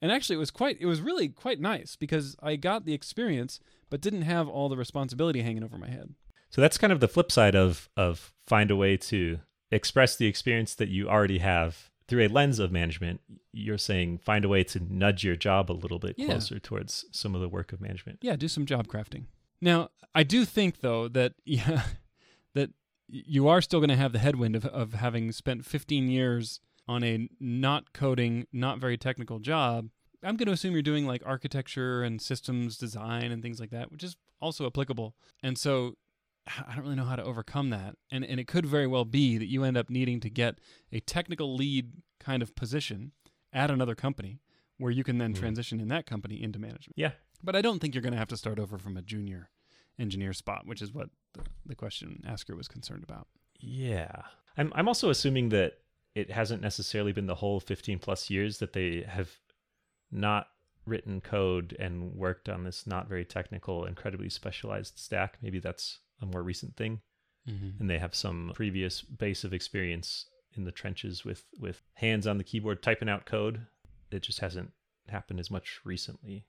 And 0.00 0.10
actually, 0.10 0.34
it 0.36 0.40
was 0.40 0.50
quite, 0.50 0.78
it 0.80 0.86
was 0.86 1.00
really 1.00 1.28
quite 1.28 1.60
nice 1.60 1.94
because 1.94 2.34
I 2.42 2.56
got 2.56 2.84
the 2.84 2.92
experience, 2.94 3.60
but 3.88 4.00
didn't 4.00 4.22
have 4.22 4.48
all 4.48 4.68
the 4.68 4.76
responsibility 4.76 5.42
hanging 5.42 5.62
over 5.62 5.78
my 5.78 5.88
head. 5.88 6.14
So 6.50 6.60
that's 6.60 6.76
kind 6.76 6.92
of 6.92 7.00
the 7.00 7.08
flip 7.08 7.30
side 7.32 7.54
of 7.54 7.88
of 7.96 8.34
find 8.46 8.70
a 8.70 8.76
way 8.76 8.96
to 8.96 9.38
express 9.70 10.16
the 10.16 10.26
experience 10.26 10.74
that 10.74 10.88
you 10.88 11.08
already 11.08 11.38
have 11.38 11.88
through 12.08 12.26
a 12.26 12.28
lens 12.28 12.58
of 12.58 12.70
management. 12.72 13.20
You're 13.52 13.78
saying 13.78 14.18
find 14.18 14.44
a 14.44 14.48
way 14.48 14.64
to 14.64 14.80
nudge 14.80 15.24
your 15.24 15.36
job 15.36 15.70
a 15.70 15.72
little 15.72 15.98
bit 15.98 16.16
Yeah. 16.18 16.26
closer 16.26 16.58
towards 16.58 17.06
some 17.12 17.34
of 17.34 17.40
the 17.40 17.48
work 17.48 17.72
of 17.72 17.80
management. 17.80 18.18
Yeah, 18.22 18.36
do 18.36 18.48
some 18.48 18.66
job 18.66 18.86
crafting. 18.88 19.26
Now, 19.60 19.90
I 20.14 20.24
do 20.24 20.44
think 20.44 20.80
though 20.80 21.06
that 21.08 21.34
yeah, 21.44 21.84
you 23.14 23.46
are 23.46 23.60
still 23.60 23.78
going 23.80 23.90
to 23.90 23.96
have 23.96 24.12
the 24.12 24.18
headwind 24.18 24.56
of 24.56 24.64
of 24.66 24.94
having 24.94 25.32
spent 25.32 25.64
15 25.66 26.08
years 26.08 26.60
on 26.88 27.04
a 27.04 27.28
not 27.38 27.92
coding, 27.92 28.46
not 28.52 28.78
very 28.80 28.96
technical 28.96 29.38
job. 29.38 29.88
I'm 30.24 30.36
going 30.36 30.46
to 30.46 30.52
assume 30.52 30.72
you're 30.72 30.82
doing 30.82 31.06
like 31.06 31.22
architecture 31.26 32.02
and 32.02 32.20
systems 32.20 32.76
design 32.78 33.30
and 33.32 33.42
things 33.42 33.60
like 33.60 33.70
that, 33.70 33.90
which 33.92 34.02
is 34.04 34.16
also 34.40 34.66
applicable. 34.66 35.14
And 35.42 35.58
so 35.58 35.96
I 36.46 36.74
don't 36.74 36.84
really 36.84 36.96
know 36.96 37.04
how 37.04 37.16
to 37.16 37.22
overcome 37.24 37.70
that. 37.70 37.96
And 38.10 38.24
and 38.24 38.40
it 38.40 38.46
could 38.48 38.66
very 38.66 38.86
well 38.86 39.04
be 39.04 39.36
that 39.38 39.46
you 39.46 39.62
end 39.64 39.76
up 39.76 39.90
needing 39.90 40.18
to 40.20 40.30
get 40.30 40.58
a 40.90 41.00
technical 41.00 41.54
lead 41.54 41.92
kind 42.18 42.42
of 42.42 42.54
position 42.54 43.12
at 43.52 43.70
another 43.70 43.94
company 43.94 44.40
where 44.78 44.90
you 44.90 45.04
can 45.04 45.18
then 45.18 45.34
Mhm. 45.34 45.38
transition 45.38 45.78
in 45.80 45.88
that 45.88 46.06
company 46.06 46.42
into 46.42 46.58
management. 46.58 46.94
Yeah. 46.96 47.12
But 47.44 47.54
I 47.56 47.60
don't 47.60 47.78
think 47.80 47.94
you're 47.94 48.02
going 48.02 48.12
to 48.14 48.18
have 48.18 48.28
to 48.28 48.36
start 48.36 48.58
over 48.58 48.78
from 48.78 48.96
a 48.96 49.02
junior 49.02 49.50
engineer 49.98 50.32
spot, 50.32 50.66
which 50.66 50.82
is 50.82 50.92
what 50.92 51.08
the, 51.34 51.42
the 51.66 51.74
question 51.74 52.22
asker 52.26 52.56
was 52.56 52.68
concerned 52.68 53.04
about. 53.04 53.28
Yeah. 53.60 54.22
I'm 54.56 54.72
I'm 54.74 54.88
also 54.88 55.10
assuming 55.10 55.50
that 55.50 55.78
it 56.14 56.30
hasn't 56.30 56.62
necessarily 56.62 57.12
been 57.12 57.26
the 57.26 57.36
whole 57.36 57.58
15 57.60 57.98
plus 57.98 58.28
years 58.28 58.58
that 58.58 58.74
they 58.74 59.04
have 59.08 59.30
not 60.10 60.48
written 60.84 61.20
code 61.20 61.76
and 61.78 62.14
worked 62.14 62.48
on 62.48 62.64
this 62.64 62.86
not 62.86 63.08
very 63.08 63.24
technical, 63.24 63.84
incredibly 63.84 64.28
specialized 64.28 64.98
stack. 64.98 65.38
Maybe 65.40 65.58
that's 65.58 66.00
a 66.20 66.26
more 66.26 66.42
recent 66.42 66.76
thing. 66.76 67.00
Mm-hmm. 67.48 67.80
and 67.80 67.90
they 67.90 67.98
have 67.98 68.14
some 68.14 68.52
previous 68.54 69.02
base 69.02 69.42
of 69.42 69.52
experience 69.52 70.26
in 70.54 70.62
the 70.64 70.70
trenches 70.70 71.24
with 71.24 71.44
with 71.58 71.82
hands 71.94 72.24
on 72.24 72.38
the 72.38 72.44
keyboard 72.44 72.84
typing 72.84 73.08
out 73.08 73.26
code. 73.26 73.66
It 74.12 74.22
just 74.22 74.38
hasn't 74.38 74.70
happened 75.08 75.40
as 75.40 75.50
much 75.50 75.80
recently. 75.84 76.46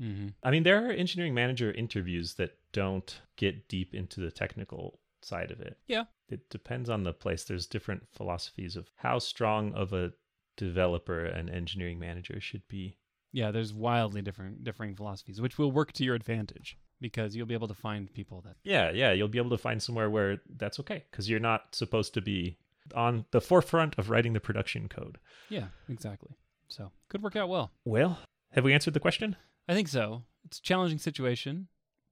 Mm-hmm. 0.00 0.28
I 0.42 0.50
mean, 0.50 0.62
there 0.62 0.86
are 0.86 0.90
engineering 0.90 1.34
manager 1.34 1.72
interviews 1.72 2.34
that 2.34 2.56
don't 2.72 3.20
get 3.36 3.68
deep 3.68 3.94
into 3.94 4.20
the 4.20 4.30
technical 4.30 5.00
side 5.22 5.50
of 5.50 5.60
it. 5.60 5.78
Yeah. 5.86 6.04
It 6.28 6.48
depends 6.50 6.88
on 6.88 7.02
the 7.02 7.12
place. 7.12 7.44
There's 7.44 7.66
different 7.66 8.02
philosophies 8.12 8.76
of 8.76 8.90
how 8.96 9.18
strong 9.18 9.74
of 9.74 9.92
a 9.92 10.12
developer 10.56 11.24
an 11.24 11.48
engineering 11.48 11.98
manager 11.98 12.40
should 12.40 12.66
be. 12.68 12.98
Yeah, 13.32 13.50
there's 13.50 13.72
wildly 13.72 14.22
different 14.22 14.64
differing 14.64 14.94
philosophies, 14.96 15.40
which 15.40 15.58
will 15.58 15.70
work 15.70 15.92
to 15.92 16.04
your 16.04 16.14
advantage 16.14 16.78
because 17.00 17.34
you'll 17.34 17.46
be 17.46 17.54
able 17.54 17.68
to 17.68 17.74
find 17.74 18.12
people 18.12 18.42
that. 18.42 18.56
Yeah, 18.64 18.90
yeah, 18.90 19.12
you'll 19.12 19.28
be 19.28 19.38
able 19.38 19.50
to 19.50 19.58
find 19.58 19.82
somewhere 19.82 20.10
where 20.10 20.42
that's 20.56 20.80
okay 20.80 21.04
because 21.10 21.30
you're 21.30 21.40
not 21.40 21.74
supposed 21.74 22.12
to 22.14 22.20
be 22.20 22.58
on 22.94 23.24
the 23.30 23.40
forefront 23.40 23.96
of 23.98 24.10
writing 24.10 24.32
the 24.32 24.40
production 24.40 24.88
code. 24.88 25.18
Yeah, 25.48 25.66
exactly. 25.88 26.36
So 26.68 26.90
could 27.08 27.22
work 27.22 27.36
out 27.36 27.48
well. 27.48 27.70
Well, 27.84 28.18
have 28.52 28.64
we 28.64 28.74
answered 28.74 28.94
the 28.94 29.00
question? 29.00 29.36
I 29.70 29.74
think 29.74 29.86
so. 29.86 30.24
It's 30.44 30.58
a 30.58 30.62
challenging 30.62 30.98
situation, 30.98 31.68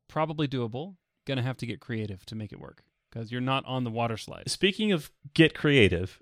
probably 0.07 0.47
doable. 0.47 0.95
Gonna 1.27 1.43
have 1.43 1.57
to 1.57 1.67
get 1.67 1.81
creative 1.81 2.25
to 2.27 2.37
make 2.37 2.53
it 2.53 2.61
work 2.61 2.85
because 3.11 3.33
you're 3.33 3.41
not 3.41 3.65
on 3.67 3.83
the 3.83 3.91
water 3.91 4.17
slide. 4.17 4.49
Speaking 4.49 4.93
of 4.93 5.11
get 5.35 5.55
creative, 5.55 6.21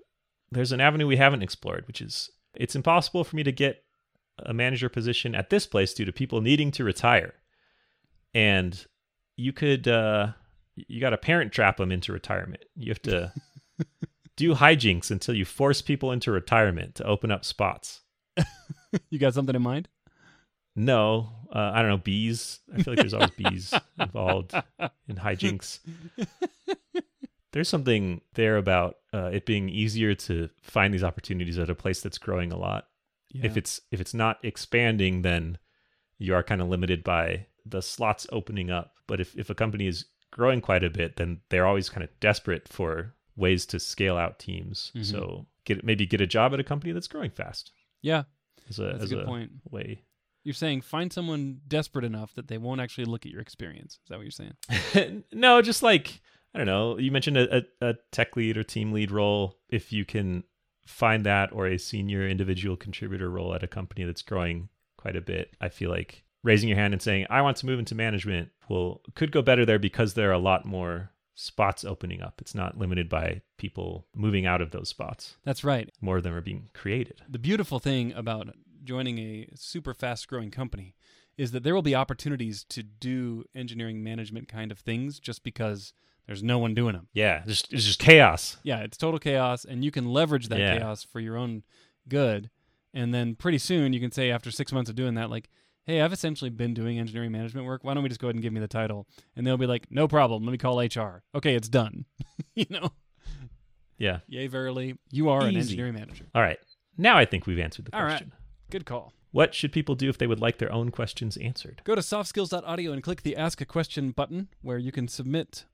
there's 0.51 0.71
an 0.71 0.81
avenue 0.81 1.05
we 1.05 1.17
haven't 1.17 1.43
explored, 1.43 1.85
which 1.85 2.01
is 2.01 2.31
it's 2.55 2.75
impossible 2.75 3.23
for 3.23 3.35
me 3.35 3.43
to 3.43 3.51
get 3.51 3.83
a 4.39 4.51
manager 4.51 4.89
position 4.89 5.35
at 5.35 5.51
this 5.51 5.67
place 5.67 5.93
due 5.93 6.05
to 6.05 6.11
people 6.11 6.41
needing 6.41 6.71
to 6.71 6.83
retire. 6.83 7.35
And 8.33 8.83
you 9.35 9.53
could 9.53 9.87
uh 9.87 10.29
you 10.75 10.99
got 10.99 11.11
to 11.11 11.17
parent 11.17 11.51
trap 11.51 11.77
them 11.77 11.91
into 11.91 12.13
retirement. 12.13 12.65
You 12.75 12.89
have 12.89 13.01
to 13.03 13.31
do 14.35 14.55
hijinks 14.55 15.11
until 15.11 15.35
you 15.35 15.45
force 15.45 15.83
people 15.83 16.11
into 16.11 16.31
retirement 16.31 16.95
to 16.95 17.03
open 17.03 17.29
up 17.29 17.45
spots. 17.45 18.01
you 19.11 19.19
got 19.19 19.35
something 19.35 19.55
in 19.55 19.61
mind? 19.61 19.87
No, 20.77 21.29
uh, 21.53 21.71
I 21.73 21.81
don't 21.81 21.89
know 21.89 21.97
bees. 21.97 22.59
I 22.73 22.83
feel 22.83 22.93
like 22.93 22.99
there's 22.99 23.13
always 23.13 23.31
bees 23.31 23.73
involved 23.99 24.53
in 25.07 25.15
hijinks. 25.17 25.79
There's 27.53 27.69
something 27.69 28.21
there 28.35 28.57
about 28.57 28.97
uh, 29.13 29.31
it 29.33 29.45
being 29.47 29.69
easier 29.69 30.13
to 30.13 30.49
find 30.61 30.93
these 30.93 31.03
opportunities 31.03 31.57
at 31.57 31.69
a 31.71 31.75
place 31.75 32.01
that's 32.01 32.19
growing 32.19 32.51
a 32.51 32.57
lot. 32.57 32.87
Yeah. 33.31 33.45
If 33.47 33.57
it's 33.57 33.81
if 33.89 33.99
it's 33.99 34.13
not 34.13 34.37
expanding, 34.43 35.23
then 35.23 35.57
you 36.19 36.35
are 36.35 36.43
kind 36.43 36.61
of 36.61 36.67
limited 36.67 37.03
by 37.03 37.47
the 37.65 37.81
slots 37.81 38.27
opening 38.31 38.69
up. 38.69 38.91
But 39.07 39.19
if 39.19 39.35
if 39.35 39.49
a 39.49 39.55
company 39.55 39.87
is 39.87 40.05
growing 40.29 40.61
quite 40.61 40.83
a 40.83 40.89
bit, 40.89 41.15
then 41.15 41.39
they're 41.49 41.65
always 41.65 41.89
kind 41.89 42.03
of 42.03 42.09
desperate 42.19 42.67
for 42.67 43.15
ways 43.35 43.65
to 43.67 43.79
scale 43.79 44.17
out 44.17 44.37
teams. 44.37 44.91
Mhm. 44.95 45.05
So 45.05 45.47
get 45.63 45.83
maybe 45.83 46.05
get 46.05 46.21
a 46.21 46.27
job 46.27 46.53
at 46.53 46.59
a 46.59 46.63
company 46.63 46.91
that's 46.91 47.07
growing 47.07 47.31
fast 47.31 47.71
yeah, 48.01 48.23
as 48.69 48.77
a 48.77 48.83
that's 48.83 49.03
as 49.05 49.11
a 49.11 49.15
good 49.15 49.23
a 49.23 49.27
point. 49.27 49.51
way. 49.71 50.03
You're 50.47 50.53
saying 50.53 50.79
find 50.79 51.11
someone 51.11 51.59
desperate 51.67 52.05
enough 52.05 52.33
that 52.35 52.47
they 52.47 52.57
won't 52.57 52.79
actually 52.79 53.03
look 53.03 53.25
at 53.25 53.33
your 53.33 53.41
experience. 53.41 53.95
Is 53.95 54.07
that 54.07 54.15
what 54.15 54.23
you're 54.23 54.31
saying? 54.31 55.25
no, 55.33 55.61
just 55.61 55.83
like 55.83 56.21
I 56.55 56.59
don't 56.59 56.67
know. 56.67 56.97
You 56.97 57.11
mentioned 57.11 57.35
a, 57.35 57.57
a, 57.57 57.63
a 57.81 57.95
tech 58.13 58.37
lead 58.37 58.55
or 58.55 58.63
team 58.63 58.93
lead 58.93 59.11
role. 59.11 59.57
If 59.67 59.91
you 59.91 60.05
can 60.05 60.45
find 60.85 61.25
that 61.25 61.51
or 61.51 61.67
a 61.67 61.77
senior 61.77 62.25
individual 62.25 62.77
contributor 62.77 63.29
role 63.29 63.53
at 63.53 63.61
a 63.61 63.67
company 63.67 64.05
that's 64.05 64.21
growing 64.21 64.69
quite 64.95 65.17
a 65.17 65.21
bit, 65.21 65.53
I 65.59 65.67
feel 65.67 65.89
like 65.89 66.23
raising 66.45 66.69
your 66.69 66.77
hand 66.77 66.93
and 66.93 67.01
saying 67.01 67.27
I 67.29 67.41
want 67.41 67.57
to 67.57 67.65
move 67.65 67.79
into 67.79 67.93
management 67.93 68.47
will 68.69 69.01
could 69.15 69.33
go 69.33 69.41
better 69.41 69.65
there 69.65 69.79
because 69.79 70.13
there 70.13 70.29
are 70.29 70.33
a 70.33 70.39
lot 70.39 70.65
more 70.65 71.11
spots 71.35 71.83
opening 71.83 72.21
up. 72.21 72.35
It's 72.39 72.55
not 72.55 72.77
limited 72.77 73.09
by 73.09 73.41
people 73.57 74.07
moving 74.15 74.45
out 74.45 74.61
of 74.61 74.71
those 74.71 74.87
spots. 74.87 75.35
That's 75.43 75.65
right. 75.65 75.89
More 75.99 76.15
of 76.15 76.23
them 76.23 76.33
are 76.33 76.41
being 76.41 76.69
created. 76.73 77.21
The 77.27 77.37
beautiful 77.37 77.79
thing 77.79 78.13
about 78.13 78.55
joining 78.87 79.19
a 79.19 79.47
super 79.55 79.93
fast 79.93 80.27
growing 80.27 80.49
company 80.49 80.95
is 81.37 81.51
that 81.51 81.63
there 81.63 81.75
will 81.75 81.83
be 81.83 81.93
opportunities 81.93 82.63
to 82.69 82.81
do 82.81 83.43
engineering 83.53 84.03
management 84.03 84.47
kind 84.47 84.71
of 84.71 84.79
things 84.79 85.19
just 85.19 85.43
because 85.43 85.93
there's 86.25 86.41
no 86.41 86.57
one 86.57 86.73
doing 86.73 86.93
them. 86.93 87.07
Yeah, 87.13 87.43
just, 87.45 87.71
it's 87.71 87.85
just 87.85 87.99
chaos. 87.99 88.57
Yeah, 88.63 88.79
it's 88.79 88.97
total 88.97 89.19
chaos, 89.19 89.63
and 89.63 89.83
you 89.85 89.91
can 89.91 90.05
leverage 90.07 90.47
that 90.47 90.59
Yeah. 90.59 90.77
chaos 90.79 91.03
for 91.03 91.19
your 91.19 91.37
own 91.37 91.63
good. 92.09 92.49
And 92.93 93.13
then 93.13 93.35
pretty 93.35 93.59
soon 93.59 93.93
you 93.93 93.99
can 93.99 94.11
say, 94.11 94.31
after 94.31 94.49
six 94.49 94.71
months 94.71 94.89
of 94.89 94.95
doing 94.95 95.13
that, 95.13 95.29
like, 95.29 95.49
hey, 95.85 96.01
I've 96.01 96.11
essentially 96.11 96.49
been 96.49 96.73
doing 96.73 96.97
engineering 96.97 97.31
management 97.31 97.65
work. 97.67 97.83
Why 97.83 97.93
don't 97.93 98.01
we 98.03 98.09
just 98.09 98.19
go 98.19 98.27
ahead 98.27 98.35
and 98.35 98.41
give 98.41 98.51
me 98.51 98.59
the 98.59 98.67
title? 98.67 99.07
And 99.35 99.45
they'll 99.45 99.57
be 99.57 99.67
like, 99.67 99.87
no 99.91 100.07
problem. 100.07 100.43
Let 100.43 100.51
me 100.51 100.57
call 100.57 100.79
HR. 100.81 101.23
Okay, 101.35 101.55
it's 101.55 101.69
done. 101.69 102.05
you 102.55 102.65
know? 102.69 102.91
Yeah. 103.97 104.19
Yay, 104.27 104.47
verily, 104.47 104.97
you 105.11 105.29
are 105.29 105.43
an 105.45 105.55
engineering 105.55 105.93
manager. 105.93 106.25
All 106.35 106.41
right. 106.41 106.59
Now 106.97 107.17
I 107.17 107.25
think 107.25 107.45
we've 107.45 107.59
answered 107.59 107.85
the 107.85 107.95
All 107.95 108.03
right. 108.03 108.23
Good 108.69 108.85
call. 108.85 109.13
What 109.31 109.53
should 109.53 109.71
people 109.71 109.95
do 109.95 110.09
if 110.09 110.17
they 110.17 110.27
would 110.27 110.39
like 110.39 110.57
their 110.57 110.71
own 110.71 110.89
questions 110.89 111.37
answered? 111.37 111.81
Go 111.83 111.95
to 111.95 112.01
softskills.audio 112.01 112.91
and 112.91 113.03
click 113.03 113.21
the 113.21 113.35
Ask 113.35 113.61
a 113.61 113.65
Question 113.65 114.11
button 114.11 114.47
where 114.61 114.77
you 114.77 114.91
can 114.91 115.07
submit 115.07 115.65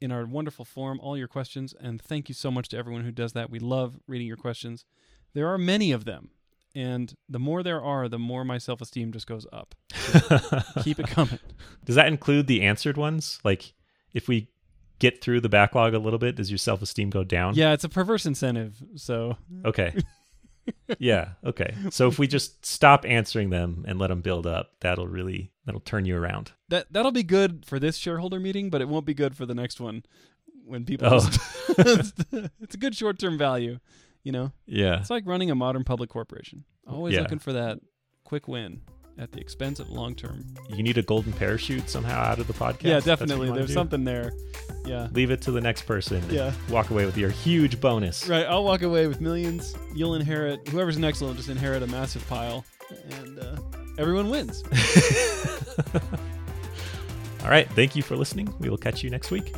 in 0.00 0.12
our 0.12 0.24
wonderful 0.24 0.64
form 0.64 1.00
all 1.00 1.16
your 1.16 1.28
questions. 1.28 1.74
And 1.80 2.00
thank 2.00 2.28
you 2.28 2.34
so 2.34 2.50
much 2.50 2.68
to 2.68 2.76
everyone 2.76 3.04
who 3.04 3.10
does 3.10 3.32
that. 3.32 3.50
We 3.50 3.58
love 3.58 3.98
reading 4.06 4.26
your 4.26 4.36
questions. 4.36 4.84
There 5.34 5.48
are 5.48 5.58
many 5.58 5.90
of 5.92 6.04
them. 6.04 6.30
And 6.74 7.14
the 7.28 7.38
more 7.38 7.62
there 7.62 7.82
are, 7.82 8.08
the 8.08 8.18
more 8.18 8.44
my 8.44 8.58
self 8.58 8.80
esteem 8.80 9.10
just 9.10 9.26
goes 9.26 9.46
up. 9.52 9.74
Keep 10.82 11.00
it 11.00 11.08
coming. 11.08 11.38
Does 11.84 11.96
that 11.96 12.06
include 12.08 12.46
the 12.46 12.62
answered 12.62 12.96
ones? 12.96 13.40
Like, 13.42 13.72
if 14.12 14.28
we 14.28 14.48
get 14.98 15.20
through 15.22 15.40
the 15.40 15.48
backlog 15.48 15.94
a 15.94 15.98
little 15.98 16.18
bit, 16.18 16.36
does 16.36 16.50
your 16.50 16.58
self 16.58 16.82
esteem 16.82 17.10
go 17.10 17.24
down? 17.24 17.54
Yeah, 17.54 17.72
it's 17.72 17.84
a 17.84 17.88
perverse 17.88 18.26
incentive. 18.26 18.82
So, 18.96 19.36
Okay. 19.64 19.94
yeah. 20.98 21.30
Okay. 21.44 21.74
So 21.90 22.08
if 22.08 22.18
we 22.18 22.26
just 22.26 22.64
stop 22.64 23.04
answering 23.06 23.50
them 23.50 23.84
and 23.86 23.98
let 23.98 24.08
them 24.08 24.20
build 24.20 24.46
up, 24.46 24.72
that'll 24.80 25.06
really 25.08 25.52
that'll 25.64 25.80
turn 25.80 26.04
you 26.04 26.16
around. 26.16 26.52
that, 26.68 26.86
that'll 26.90 27.12
be 27.12 27.22
good 27.22 27.64
for 27.66 27.78
this 27.78 27.96
shareholder 27.96 28.40
meeting, 28.40 28.70
but 28.70 28.80
it 28.80 28.88
won't 28.88 29.04
be 29.06 29.14
good 29.14 29.36
for 29.36 29.44
the 29.46 29.54
next 29.54 29.80
one 29.80 30.02
when 30.64 30.84
people 30.84 31.08
Oh. 31.10 31.18
just. 31.20 31.40
it's 32.60 32.74
a 32.74 32.78
good 32.78 32.94
short 32.94 33.18
term 33.18 33.36
value, 33.38 33.78
you 34.22 34.32
know? 34.32 34.52
Yeah. 34.66 35.00
It's 35.00 35.10
like 35.10 35.24
running 35.26 35.50
a 35.50 35.54
modern 35.54 35.84
public 35.84 36.10
corporation. 36.10 36.64
Always 36.86 37.14
Yeah. 37.14 37.20
looking 37.20 37.38
for 37.38 37.52
that 37.52 37.80
quick 38.24 38.48
win 38.48 38.80
at 39.18 39.32
the 39.32 39.40
expense 39.40 39.80
of 39.80 39.90
long 39.90 40.14
term. 40.14 40.44
You 40.68 40.82
need 40.82 40.96
a 40.98 41.02
golden 41.02 41.32
parachute 41.32 41.90
somehow 41.90 42.20
out 42.20 42.38
of 42.38 42.46
the 42.46 42.52
podcast. 42.52 42.82
Yeah, 42.82 43.00
That's 43.00 43.06
what 43.06 43.20
you 43.20 43.26
definitely. 43.26 43.58
There's 43.58 43.72
something 43.72 44.04
there. 44.04 44.32
Yeah. 44.86 45.08
Leave 45.12 45.30
it 45.30 45.42
to 45.42 45.50
the 45.50 45.60
next 45.60 45.82
person. 45.82 46.22
Yeah. 46.30 46.52
Walk 46.70 46.90
away 46.90 47.04
with 47.04 47.16
your 47.16 47.30
huge 47.30 47.80
bonus. 47.80 48.28
Right. 48.28 48.46
I'll 48.46 48.64
walk 48.64 48.82
away 48.82 49.06
with 49.06 49.20
millions. 49.20 49.74
You'll 49.94 50.14
inherit, 50.14 50.66
whoever's 50.68 50.98
next 50.98 51.20
will 51.20 51.34
just 51.34 51.48
inherit 51.48 51.82
a 51.82 51.86
massive 51.86 52.26
pile. 52.28 52.64
And 53.10 53.38
uh, 53.38 53.56
everyone 53.98 54.30
wins. 54.30 54.62
All 57.42 57.50
right. 57.50 57.68
Thank 57.70 57.96
you 57.96 58.02
for 58.02 58.16
listening. 58.16 58.52
We 58.58 58.70
will 58.70 58.78
catch 58.78 59.02
you 59.02 59.10
next 59.10 59.30
week. 59.30 59.52